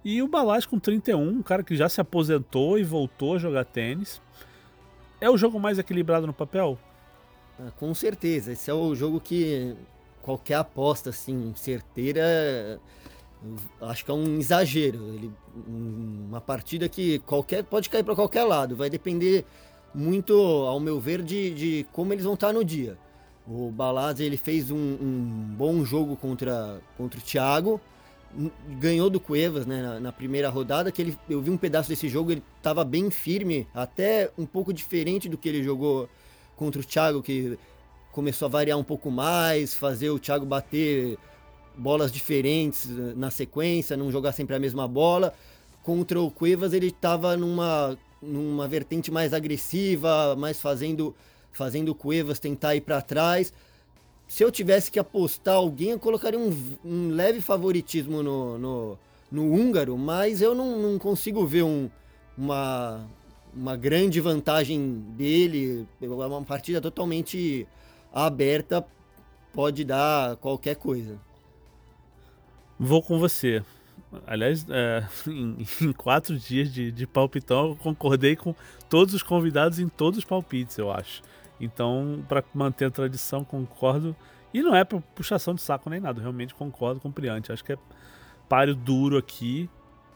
E 0.04 0.22
o 0.22 0.28
Balazs, 0.28 0.64
com 0.64 0.78
31, 0.78 1.20
um 1.20 1.42
cara 1.42 1.64
que 1.64 1.74
já 1.74 1.88
se 1.88 2.00
aposentou 2.00 2.78
e 2.78 2.84
voltou 2.84 3.34
a 3.34 3.38
jogar 3.38 3.64
tênis. 3.64 4.22
É 5.20 5.30
o 5.30 5.36
jogo 5.36 5.58
mais 5.58 5.78
equilibrado 5.78 6.26
no 6.26 6.32
papel? 6.32 6.78
Ah, 7.58 7.70
com 7.78 7.94
certeza. 7.94 8.52
Esse 8.52 8.70
é 8.70 8.74
o 8.74 8.94
jogo 8.94 9.20
que 9.20 9.74
qualquer 10.22 10.54
aposta 10.54 11.10
assim 11.10 11.52
certeira 11.56 12.80
acho 13.80 14.04
que 14.04 14.10
é 14.10 14.14
um 14.14 14.38
exagero. 14.38 15.14
Ele, 15.14 15.30
uma 15.66 16.40
partida 16.40 16.88
que 16.88 17.18
qualquer 17.20 17.64
pode 17.64 17.88
cair 17.88 18.02
para 18.02 18.14
qualquer 18.14 18.44
lado. 18.44 18.76
Vai 18.76 18.90
depender 18.90 19.44
muito, 19.94 20.34
ao 20.34 20.80
meu 20.80 20.98
ver, 20.98 21.22
de, 21.22 21.54
de 21.54 21.86
como 21.92 22.12
eles 22.12 22.24
vão 22.24 22.34
estar 22.34 22.52
no 22.52 22.64
dia. 22.64 22.98
O 23.46 23.70
Balaz 23.70 24.20
ele 24.20 24.36
fez 24.36 24.70
um, 24.70 24.76
um, 24.76 25.54
bom 25.56 25.84
jogo 25.84 26.16
contra, 26.16 26.80
contra 26.96 27.18
o 27.18 27.22
Thiago 27.22 27.80
ganhou 28.78 29.08
do 29.08 29.20
Cuevas 29.20 29.66
né, 29.66 29.80
na, 29.82 30.00
na, 30.00 30.12
primeira 30.12 30.48
rodada, 30.48 30.90
que 30.90 31.00
ele, 31.00 31.18
eu 31.28 31.40
vi 31.40 31.50
um 31.50 31.56
pedaço 31.56 31.88
desse 31.88 32.08
jogo, 32.08 32.32
ele 32.32 32.42
estava 32.56 32.84
bem 32.84 33.10
firme, 33.10 33.66
até 33.74 34.30
um 34.36 34.46
pouco 34.46 34.72
diferente 34.72 35.28
do 35.28 35.38
que 35.38 35.48
ele 35.48 35.62
jogou 35.62 36.08
contra 36.56 36.80
o 36.80 36.84
Thiago, 36.84 37.22
que 37.22 37.58
começou 38.12 38.46
a 38.46 38.48
variar 38.48 38.78
um 38.78 38.84
pouco 38.84 39.10
mais, 39.10 39.74
fazer 39.74 40.10
o 40.10 40.18
Thiago 40.18 40.46
bater 40.46 41.18
bolas 41.76 42.12
diferentes 42.12 42.88
na 43.16 43.30
sequência, 43.30 43.96
não 43.96 44.10
jogar 44.10 44.32
sempre 44.32 44.54
a 44.54 44.58
mesma 44.58 44.86
bola. 44.86 45.34
Contra 45.82 46.20
o 46.20 46.30
Cuevas 46.30 46.72
ele 46.72 46.88
estava 46.88 47.36
numa, 47.36 47.98
numa 48.22 48.68
vertente 48.68 49.10
mais 49.10 49.34
agressiva, 49.34 50.36
mais 50.36 50.60
fazendo, 50.60 51.14
fazendo 51.52 51.90
o 51.90 51.94
Cuevas 51.94 52.38
tentar 52.38 52.74
ir 52.74 52.80
para 52.82 53.02
trás 53.02 53.52
se 54.26 54.42
eu 54.42 54.50
tivesse 54.50 54.90
que 54.90 54.98
apostar 54.98 55.56
alguém, 55.56 55.90
eu 55.90 55.98
colocaria 55.98 56.38
um, 56.38 56.50
um 56.84 57.10
leve 57.10 57.40
favoritismo 57.40 58.22
no, 58.22 58.58
no, 58.58 58.98
no, 59.30 59.52
húngaro, 59.52 59.96
mas 59.96 60.40
eu 60.40 60.54
não, 60.54 60.80
não 60.80 60.98
consigo 60.98 61.46
ver 61.46 61.62
um, 61.62 61.90
uma, 62.36 63.06
uma 63.54 63.76
grande 63.76 64.20
vantagem 64.20 65.04
dele. 65.16 65.86
É 66.00 66.06
uma 66.06 66.42
partida 66.42 66.80
totalmente 66.80 67.66
aberta, 68.12 68.84
pode 69.52 69.84
dar 69.84 70.36
qualquer 70.36 70.76
coisa. 70.76 71.18
Vou 72.78 73.02
com 73.02 73.18
você. 73.18 73.62
Aliás, 74.26 74.66
é, 74.68 75.06
em, 75.28 75.66
em, 75.80 75.92
quatro 75.92 76.38
dias 76.38 76.72
de, 76.72 76.90
de 76.90 77.06
palpitão, 77.06 77.70
eu 77.70 77.76
concordei 77.76 78.36
com 78.36 78.54
todos 78.88 79.14
os 79.14 79.22
convidados 79.22 79.78
em 79.78 79.88
todos 79.88 80.18
os 80.18 80.24
palpites, 80.24 80.78
eu 80.78 80.90
acho. 80.90 81.22
Então, 81.64 82.24
para 82.28 82.44
manter 82.52 82.86
a 82.86 82.90
tradição, 82.90 83.44
concordo. 83.44 84.14
E 84.52 84.62
não 84.62 84.74
é 84.74 84.84
por 84.84 85.00
puxação 85.00 85.54
de 85.54 85.62
saco 85.62 85.90
nem 85.90 85.98
nada, 85.98 86.20
realmente 86.20 86.54
concordo 86.54 87.00
com 87.00 87.08
o 87.08 87.12
Priante. 87.12 87.50
Acho 87.50 87.64
que 87.64 87.72
é 87.72 87.78
páreo 88.48 88.74
duro 88.74 89.16
aqui 89.16 89.68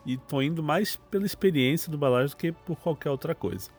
e 0.07 0.17
tô 0.17 0.41
indo 0.41 0.63
mais 0.63 0.97
pela 0.97 1.27
experiência 1.27 1.91
do 1.91 1.99
Balage 1.99 2.35
do 2.35 2.37
que 2.37 2.53
por 2.53 2.77
qualquer 2.77 3.11
outra 3.11 3.35
coisa. 3.35 3.71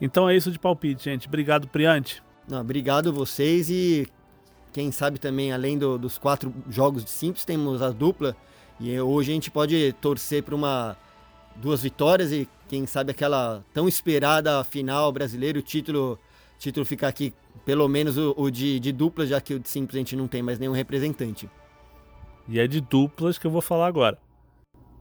Então 0.00 0.28
é 0.28 0.34
isso 0.34 0.50
de 0.50 0.58
palpite, 0.58 1.04
gente. 1.04 1.28
Obrigado, 1.28 1.68
Priante. 1.68 2.22
Não, 2.48 2.60
obrigado 2.60 3.12
vocês 3.12 3.70
e 3.70 4.08
quem 4.72 4.90
sabe 4.90 5.18
também, 5.18 5.52
além 5.52 5.78
do, 5.78 5.98
dos 5.98 6.18
quatro 6.18 6.52
jogos 6.68 7.04
de 7.04 7.10
simples, 7.10 7.44
temos 7.44 7.82
a 7.82 7.90
dupla. 7.90 8.34
E 8.80 8.98
hoje 8.98 9.30
a 9.30 9.34
gente 9.34 9.50
pode 9.50 9.92
torcer 10.00 10.42
para 10.42 10.54
uma 10.54 10.96
duas 11.56 11.82
vitórias 11.82 12.32
e 12.32 12.48
quem 12.68 12.86
sabe 12.86 13.10
aquela 13.10 13.64
tão 13.74 13.86
esperada 13.86 14.62
final 14.64 15.12
brasileira, 15.12 15.58
o 15.58 15.62
título 15.62 16.18
título 16.60 16.84
ficar 16.84 17.08
aqui, 17.08 17.32
pelo 17.64 17.88
menos 17.88 18.16
o, 18.18 18.34
o 18.36 18.50
de, 18.50 18.78
de 18.78 18.92
duplas, 18.92 19.30
já 19.30 19.40
que 19.40 19.54
o 19.54 19.58
de 19.58 19.68
simples 19.68 19.96
a 19.96 19.98
gente 19.98 20.14
não 20.14 20.28
tem 20.28 20.42
mais 20.42 20.58
nenhum 20.58 20.72
representante. 20.72 21.48
E 22.46 22.60
é 22.60 22.66
de 22.66 22.80
duplas 22.80 23.38
que 23.38 23.46
eu 23.46 23.50
vou 23.50 23.62
falar 23.62 23.86
agora. 23.86 24.18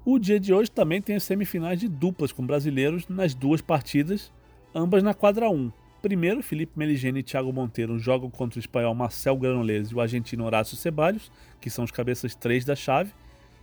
O 0.05 0.17
dia 0.17 0.39
de 0.39 0.53
hoje 0.53 0.71
também 0.71 1.01
tem 1.01 1.17
as 1.17 1.23
semifinais 1.23 1.79
de 1.79 1.87
duplas 1.87 2.31
com 2.31 2.45
brasileiros 2.45 3.07
nas 3.09 3.35
duas 3.35 3.61
partidas, 3.61 4.31
ambas 4.73 5.03
na 5.03 5.13
quadra 5.13 5.49
1. 5.49 5.71
Primeiro, 6.01 6.41
Felipe 6.41 6.79
Meligeni 6.79 7.19
e 7.19 7.23
Thiago 7.23 7.51
Monteiro 7.51 7.99
jogam 7.99 8.29
contra 8.29 8.57
o 8.57 8.61
espanhol 8.61 8.95
Marcel 8.95 9.35
Granollers 9.35 9.91
e 9.91 9.95
o 9.95 9.99
argentino 9.99 10.45
Horácio 10.45 10.77
Ceballos, 10.77 11.29
que 11.59 11.69
são 11.69 11.83
os 11.83 11.91
cabeças 11.91 12.33
3 12.33 12.63
da 12.63 12.75
chave. 12.75 13.11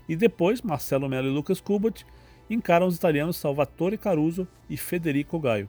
E 0.06 0.14
depois, 0.14 0.60
Marcelo 0.60 1.08
Melo 1.08 1.28
e 1.28 1.30
Lucas 1.30 1.62
Kubot 1.62 2.04
encaram 2.50 2.86
os 2.86 2.96
italianos 2.96 3.36
Salvatore 3.36 3.96
Caruso 3.96 4.46
e 4.68 4.76
Federico 4.76 5.40
Gaio. 5.40 5.68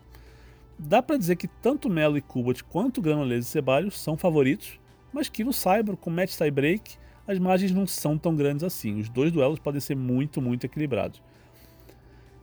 Dá 0.79 1.01
para 1.01 1.17
dizer 1.17 1.35
que 1.35 1.47
tanto 1.47 1.89
Melo 1.89 2.17
e 2.17 2.21
Kubot 2.21 2.63
quanto 2.63 3.01
Granollers 3.01 3.47
e 3.47 3.49
Ceballos 3.49 3.99
são 3.99 4.15
favoritos, 4.15 4.79
mas 5.11 5.27
que 5.27 5.43
no 5.43 5.51
Cyber, 5.51 5.97
com 5.97 6.09
match 6.09 6.35
tie-break, 6.35 6.97
as 7.27 7.39
margens 7.39 7.71
não 7.71 7.87
são 7.87 8.17
tão 8.17 8.35
grandes 8.35 8.63
assim. 8.63 8.99
Os 8.99 9.09
dois 9.09 9.31
duelos 9.31 9.59
podem 9.59 9.81
ser 9.81 9.95
muito, 9.95 10.41
muito 10.41 10.65
equilibrados. 10.65 11.21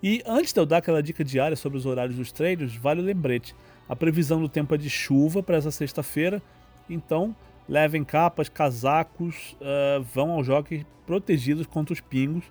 E 0.02 0.22
antes 0.26 0.52
de 0.52 0.60
eu 0.60 0.66
dar 0.66 0.78
aquela 0.78 1.02
dica 1.02 1.24
diária 1.24 1.56
sobre 1.56 1.78
os 1.78 1.86
horários 1.86 2.16
dos 2.16 2.30
treinos, 2.30 2.76
vale 2.76 3.00
o 3.00 3.04
lembrete. 3.04 3.54
A 3.88 3.96
previsão 3.96 4.40
do 4.40 4.48
tempo 4.48 4.74
é 4.74 4.78
de 4.78 4.90
chuva 4.90 5.42
para 5.42 5.56
essa 5.56 5.70
sexta-feira, 5.70 6.42
então 6.90 7.34
levem 7.68 8.04
capas, 8.04 8.48
casacos, 8.48 9.56
uh, 9.60 10.02
vão 10.02 10.32
ao 10.32 10.44
jockey 10.44 10.84
protegidos 11.06 11.66
contra 11.66 11.92
os 11.92 12.00
pingos. 12.00 12.44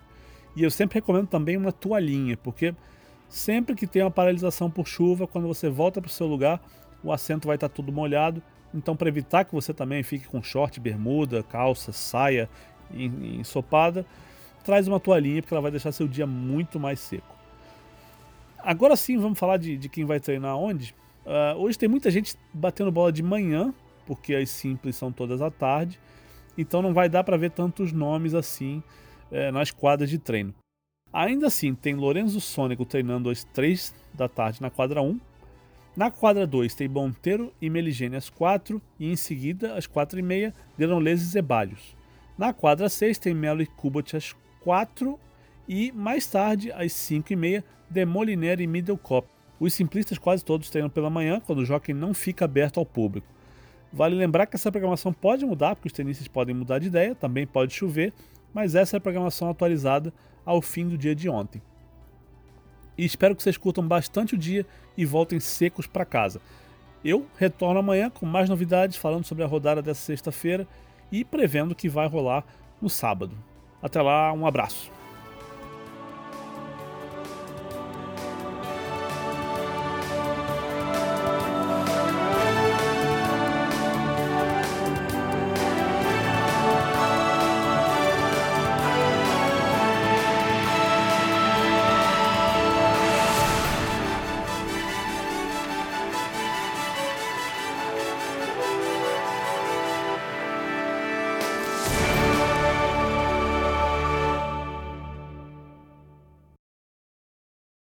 E 0.56 0.64
eu 0.64 0.72
sempre 0.72 0.96
recomendo 0.96 1.28
também 1.28 1.58
uma 1.58 1.72
toalhinha, 1.72 2.38
porque 2.38 2.74
sempre 3.34 3.76
que 3.76 3.88
tem 3.88 4.04
uma 4.04 4.12
paralisação 4.12 4.70
por 4.70 4.88
chuva, 4.88 5.26
quando 5.26 5.48
você 5.48 5.68
volta 5.68 6.00
para 6.00 6.08
o 6.08 6.12
seu 6.12 6.28
lugar, 6.28 6.62
o 7.04 7.12
assento 7.12 7.48
vai 7.48 7.56
estar 7.56 7.68
tá 7.68 7.74
tudo 7.74 7.92
molhado. 7.92 8.44
Então, 8.72 8.96
para 8.96 9.08
evitar 9.08 9.44
que 9.44 9.54
você 9.54 9.74
também 9.74 10.04
fique 10.04 10.28
com 10.28 10.42
short, 10.42 10.80
bermuda, 10.80 11.42
calça, 11.42 11.92
saia 11.92 12.48
ensopada, 12.94 14.06
traz 14.64 14.88
uma 14.88 15.00
toalhinha, 15.00 15.42
porque 15.42 15.54
ela 15.54 15.62
vai 15.62 15.72
deixar 15.72 15.92
seu 15.92 16.08
dia 16.08 16.28
muito 16.28 16.80
mais 16.80 17.00
seco. 17.00 17.36
Agora 18.60 18.96
sim, 18.96 19.18
vamos 19.18 19.40
falar 19.40 19.58
de, 19.58 19.78
de 19.78 19.90
quem 19.90 20.06
vai 20.06 20.20
treinar 20.20 20.56
onde. 20.56 20.96
Uh, 21.26 21.58
hoje 21.58 21.78
tem 21.78 21.90
muita 21.90 22.12
gente 22.12 22.36
batendo 22.54 22.92
bola 22.92 23.12
de 23.12 23.24
manhã, 23.24 23.74
porque 24.06 24.36
as 24.36 24.50
simples 24.52 24.96
são 24.96 25.12
todas 25.12 25.42
à 25.42 25.50
tarde, 25.50 26.00
então 26.56 26.84
não 26.84 26.94
vai 26.94 27.10
dar 27.10 27.24
para 27.24 27.36
ver 27.36 27.50
tantos 27.50 27.92
nomes 27.92 28.36
assim 28.36 28.84
uh, 29.32 29.52
nas 29.52 29.72
quadras 29.72 30.10
de 30.10 30.20
treino. 30.20 30.54
Ainda 31.14 31.46
assim, 31.46 31.76
tem 31.76 31.94
Lorenzo 31.94 32.42
Sônico 32.42 32.86
treinando 32.86 33.30
às 33.30 33.44
3 33.44 33.94
da 34.16 34.28
tarde 34.28 34.60
na 34.60 34.72
quadra 34.72 35.00
1. 35.00 35.20
Na 35.96 36.10
quadra 36.10 36.48
2 36.48 36.74
tem 36.74 36.88
Monteiro 36.88 37.54
e 37.62 37.70
Meligene 37.70 38.16
às 38.16 38.32
4 38.32 38.82
e 39.00 39.12
em 39.12 39.16
seguida 39.16 39.76
às 39.76 39.86
4 39.86 40.18
e 40.18 40.24
meia 40.24 40.54
Granollers 40.76 41.22
e 41.22 41.26
Zebalhos. 41.26 41.96
Na 42.36 42.52
quadra 42.52 42.90
6 42.90 43.20
tem 43.20 43.36
Melo 43.36 43.62
e 43.62 43.68
Kubat 43.68 44.18
às 44.18 44.36
4 44.62 45.20
e 45.70 45.92
mais 45.92 46.26
tarde 46.26 46.72
às 46.72 46.92
5 46.94 47.32
e 47.32 47.36
meia 47.36 47.64
Demoliner 47.88 48.60
e 48.60 48.66
Middlecop. 48.66 49.28
Os 49.60 49.76
simplistas 49.76 50.18
quase 50.18 50.44
todos 50.44 50.72
treinam 50.72 50.90
pela 50.90 51.12
manhã, 51.12 51.40
quando 51.40 51.60
o 51.60 51.66
jockey 51.66 51.94
não 51.94 52.12
fica 52.12 52.46
aberto 52.46 52.80
ao 52.80 52.86
público. 52.86 53.28
Vale 53.94 54.16
lembrar 54.16 54.48
que 54.48 54.56
essa 54.56 54.72
programação 54.72 55.14
pode 55.14 55.46
mudar, 55.46 55.76
porque 55.76 55.88
os 55.88 55.94
tenistas 55.94 56.28
podem 56.28 56.56
mudar 56.56 56.80
de 56.80 56.88
ideia, 56.88 57.14
também 57.14 57.46
pode 57.46 57.72
chover, 57.72 58.12
mas 58.54 58.76
essa 58.76 58.96
é 58.96 58.98
a 58.98 59.02
programação 59.02 59.50
atualizada 59.50 60.14
ao 60.46 60.62
fim 60.62 60.88
do 60.88 60.98
dia 60.98 61.16
de 61.16 61.30
ontem. 61.30 61.62
E 62.98 63.04
espero 63.04 63.36
que 63.36 63.42
vocês 63.42 63.58
curtam 63.58 63.88
bastante 63.88 64.36
o 64.36 64.38
dia 64.38 64.66
e 64.98 65.06
voltem 65.06 65.40
secos 65.40 65.88
para 65.88 66.06
casa. 66.06 66.40
Eu 67.04 67.26
retorno 67.38 67.80
amanhã 67.80 68.10
com 68.10 68.26
mais 68.26 68.50
novidades 68.50 68.98
falando 68.98 69.26
sobre 69.26 69.44
a 69.44 69.48
rodada 69.48 69.82
dessa 69.82 70.02
sexta-feira 70.02 70.68
e 71.12 71.26
prevendo 71.26 71.76
que 71.76 71.90
vai 71.90 72.08
rolar 72.08 72.46
no 72.82 72.90
sábado. 72.90 73.36
Até 73.82 74.02
lá, 74.02 74.32
um 74.32 74.46
abraço. 74.46 75.03